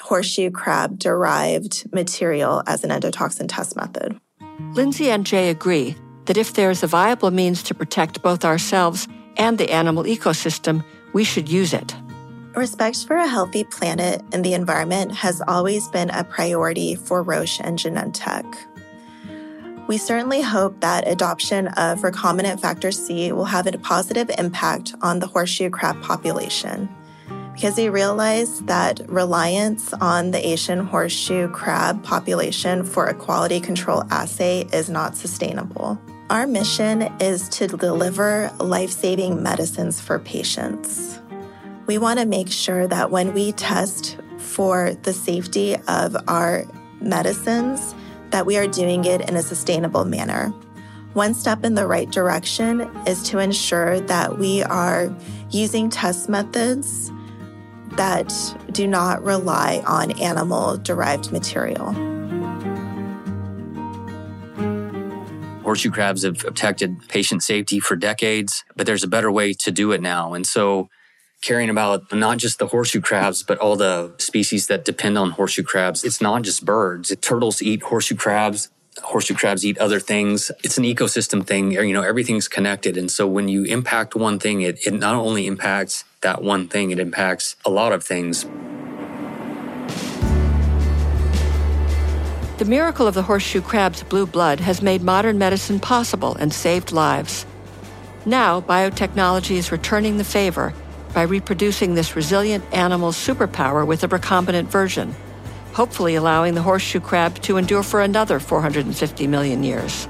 horseshoe 0.00 0.50
crab 0.50 0.98
derived 0.98 1.92
material 1.92 2.62
as 2.66 2.84
an 2.84 2.90
endotoxin 2.90 3.46
test 3.48 3.74
method. 3.74 4.20
Lindsay 4.58 5.10
and 5.10 5.24
Jay 5.24 5.50
agree 5.50 5.96
that 6.24 6.36
if 6.36 6.54
there 6.54 6.70
is 6.70 6.82
a 6.82 6.86
viable 6.86 7.30
means 7.30 7.62
to 7.64 7.74
protect 7.74 8.22
both 8.22 8.44
ourselves 8.44 9.08
and 9.36 9.56
the 9.56 9.70
animal 9.70 10.04
ecosystem, 10.04 10.84
we 11.12 11.24
should 11.24 11.48
use 11.48 11.72
it. 11.72 11.94
Respect 12.54 13.06
for 13.06 13.16
a 13.16 13.28
healthy 13.28 13.62
planet 13.62 14.22
and 14.32 14.44
the 14.44 14.54
environment 14.54 15.12
has 15.12 15.40
always 15.46 15.88
been 15.88 16.10
a 16.10 16.24
priority 16.24 16.96
for 16.96 17.22
Roche 17.22 17.60
and 17.60 17.78
Genentech. 17.78 18.44
We 19.86 19.96
certainly 19.96 20.42
hope 20.42 20.80
that 20.80 21.08
adoption 21.08 21.68
of 21.68 22.00
recombinant 22.00 22.60
factor 22.60 22.90
C 22.90 23.32
will 23.32 23.46
have 23.46 23.66
a 23.66 23.78
positive 23.78 24.30
impact 24.38 24.94
on 25.00 25.20
the 25.20 25.26
horseshoe 25.26 25.70
crab 25.70 26.02
population 26.02 26.88
because 27.58 27.76
we 27.76 27.88
realize 27.88 28.60
that 28.60 29.00
reliance 29.08 29.92
on 29.94 30.30
the 30.30 30.46
Asian 30.46 30.78
horseshoe 30.78 31.48
crab 31.48 32.04
population 32.04 32.84
for 32.84 33.06
a 33.06 33.14
quality 33.14 33.58
control 33.58 34.04
assay 34.12 34.60
is 34.72 34.88
not 34.88 35.16
sustainable. 35.16 36.00
Our 36.30 36.46
mission 36.46 37.02
is 37.18 37.48
to 37.48 37.66
deliver 37.66 38.52
life 38.60 38.92
saving 38.92 39.42
medicines 39.42 40.00
for 40.00 40.20
patients. 40.20 41.18
We 41.88 41.98
want 41.98 42.20
to 42.20 42.26
make 42.26 42.48
sure 42.48 42.86
that 42.86 43.10
when 43.10 43.34
we 43.34 43.50
test 43.50 44.18
for 44.36 44.94
the 45.02 45.12
safety 45.12 45.74
of 45.88 46.16
our 46.28 46.64
medicines, 47.00 47.92
that 48.30 48.46
we 48.46 48.56
are 48.56 48.68
doing 48.68 49.04
it 49.04 49.28
in 49.28 49.34
a 49.34 49.42
sustainable 49.42 50.04
manner. 50.04 50.50
One 51.14 51.34
step 51.34 51.64
in 51.64 51.74
the 51.74 51.88
right 51.88 52.08
direction 52.08 52.82
is 53.04 53.24
to 53.30 53.40
ensure 53.40 53.98
that 54.02 54.38
we 54.38 54.62
are 54.62 55.12
using 55.50 55.90
test 55.90 56.28
methods 56.28 57.10
that 57.98 58.32
do 58.72 58.86
not 58.86 59.22
rely 59.22 59.82
on 59.86 60.12
animal 60.20 60.78
derived 60.78 61.30
material. 61.30 61.92
Horseshoe 65.62 65.90
crabs 65.90 66.22
have 66.22 66.38
protected 66.38 67.06
patient 67.08 67.42
safety 67.42 67.78
for 67.78 67.94
decades, 67.94 68.64
but 68.74 68.86
there's 68.86 69.04
a 69.04 69.08
better 69.08 69.30
way 69.30 69.52
to 69.52 69.70
do 69.70 69.92
it 69.92 70.00
now. 70.00 70.32
And 70.32 70.46
so 70.46 70.88
caring 71.42 71.68
about 71.68 72.12
not 72.12 72.38
just 72.38 72.58
the 72.58 72.68
horseshoe 72.68 73.00
crabs, 73.00 73.42
but 73.42 73.58
all 73.58 73.76
the 73.76 74.14
species 74.18 74.68
that 74.68 74.84
depend 74.84 75.18
on 75.18 75.32
horseshoe 75.32 75.62
crabs. 75.62 76.04
It's 76.04 76.20
not 76.20 76.42
just 76.42 76.64
birds. 76.64 77.14
Turtles 77.20 77.60
eat 77.60 77.82
horseshoe 77.82 78.16
crabs. 78.16 78.70
Horseshoe 79.02 79.34
crabs 79.34 79.64
eat 79.64 79.78
other 79.78 80.00
things. 80.00 80.50
It's 80.62 80.78
an 80.78 80.84
ecosystem 80.84 81.46
thing. 81.46 81.72
You 81.72 81.92
know, 81.92 82.02
everything's 82.02 82.48
connected. 82.48 82.96
And 82.96 83.10
so 83.10 83.26
when 83.26 83.48
you 83.48 83.64
impact 83.64 84.14
one 84.14 84.38
thing, 84.38 84.62
it, 84.62 84.86
it 84.86 84.94
not 84.94 85.14
only 85.14 85.46
impacts 85.46 86.04
that 86.20 86.42
one 86.42 86.68
thing, 86.68 86.90
it 86.90 86.98
impacts 86.98 87.56
a 87.64 87.70
lot 87.70 87.92
of 87.92 88.04
things. 88.04 88.44
The 92.58 92.64
miracle 92.64 93.06
of 93.06 93.14
the 93.14 93.22
horseshoe 93.22 93.62
crab's 93.62 94.02
blue 94.02 94.26
blood 94.26 94.58
has 94.58 94.82
made 94.82 95.00
modern 95.02 95.38
medicine 95.38 95.78
possible 95.78 96.34
and 96.34 96.52
saved 96.52 96.90
lives. 96.90 97.46
Now, 98.26 98.60
biotechnology 98.60 99.56
is 99.56 99.70
returning 99.70 100.18
the 100.18 100.24
favor 100.24 100.74
by 101.14 101.22
reproducing 101.22 101.94
this 101.94 102.16
resilient 102.16 102.64
animal's 102.72 103.16
superpower 103.16 103.86
with 103.86 104.02
a 104.02 104.08
recombinant 104.08 104.66
version, 104.66 105.14
hopefully 105.78 106.16
allowing 106.16 106.56
the 106.56 106.62
horseshoe 106.62 106.98
crab 106.98 107.40
to 107.40 107.56
endure 107.56 107.84
for 107.84 108.00
another 108.02 108.40
450 108.40 109.28
million 109.28 109.62
years. 109.62 110.08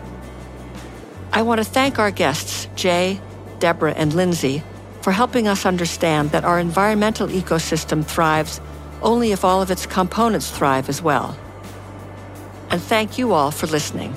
I 1.30 1.42
want 1.42 1.58
to 1.58 1.64
thank 1.64 1.98
our 1.98 2.10
guests, 2.10 2.68
Jay, 2.74 3.20
Deborah, 3.58 3.92
and 3.92 4.14
Lindsay, 4.14 4.62
for 5.02 5.12
helping 5.12 5.46
us 5.46 5.66
understand 5.66 6.30
that 6.30 6.46
our 6.46 6.58
environmental 6.58 7.28
ecosystem 7.28 8.02
thrives 8.02 8.62
only 9.02 9.30
if 9.30 9.44
all 9.44 9.60
of 9.60 9.70
its 9.70 9.84
components 9.84 10.50
thrive 10.50 10.88
as 10.88 11.02
well. 11.02 11.36
And 12.70 12.80
thank 12.80 13.18
you 13.18 13.34
all 13.34 13.50
for 13.50 13.66
listening. 13.66 14.14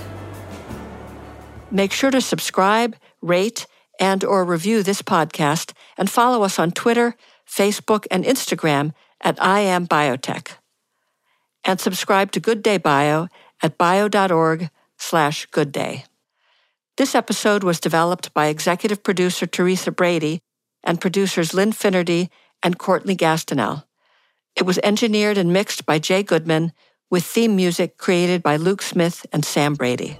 Make 1.69 1.91
sure 1.91 2.11
to 2.11 2.21
subscribe, 2.21 2.95
rate, 3.21 3.67
and 3.99 4.23
or 4.23 4.45
review 4.45 4.83
this 4.83 5.01
podcast 5.01 5.73
and 5.97 6.09
follow 6.09 6.43
us 6.43 6.57
on 6.57 6.71
Twitter, 6.71 7.17
Facebook, 7.45 8.07
and 8.09 8.23
Instagram 8.23 8.93
at 9.19 9.35
I 9.43 9.59
Am 9.59 9.85
Biotech. 9.85 10.60
And 11.63 11.79
subscribe 11.79 12.31
to 12.31 12.39
Good 12.39 12.63
Day 12.63 12.77
Bio 12.77 13.27
at 13.61 13.77
bio.org 13.77 14.69
slash 14.97 15.45
good 15.47 15.71
day. 15.71 16.05
This 16.97 17.15
episode 17.15 17.63
was 17.63 17.79
developed 17.79 18.33
by 18.33 18.47
executive 18.47 19.03
producer 19.03 19.45
Teresa 19.45 19.91
Brady 19.91 20.41
and 20.83 21.01
producers 21.01 21.53
Lynn 21.53 21.71
Finnerty 21.71 22.29
and 22.63 22.77
Courtney 22.77 23.15
Gastineau. 23.15 23.83
It 24.55 24.65
was 24.65 24.79
engineered 24.83 25.37
and 25.37 25.53
mixed 25.53 25.85
by 25.85 25.99
Jay 25.99 26.23
Goodman 26.23 26.73
with 27.09 27.23
theme 27.23 27.55
music 27.55 27.97
created 27.97 28.43
by 28.43 28.57
Luke 28.57 28.81
Smith 28.81 29.25
and 29.31 29.45
Sam 29.45 29.75
Brady. 29.75 30.19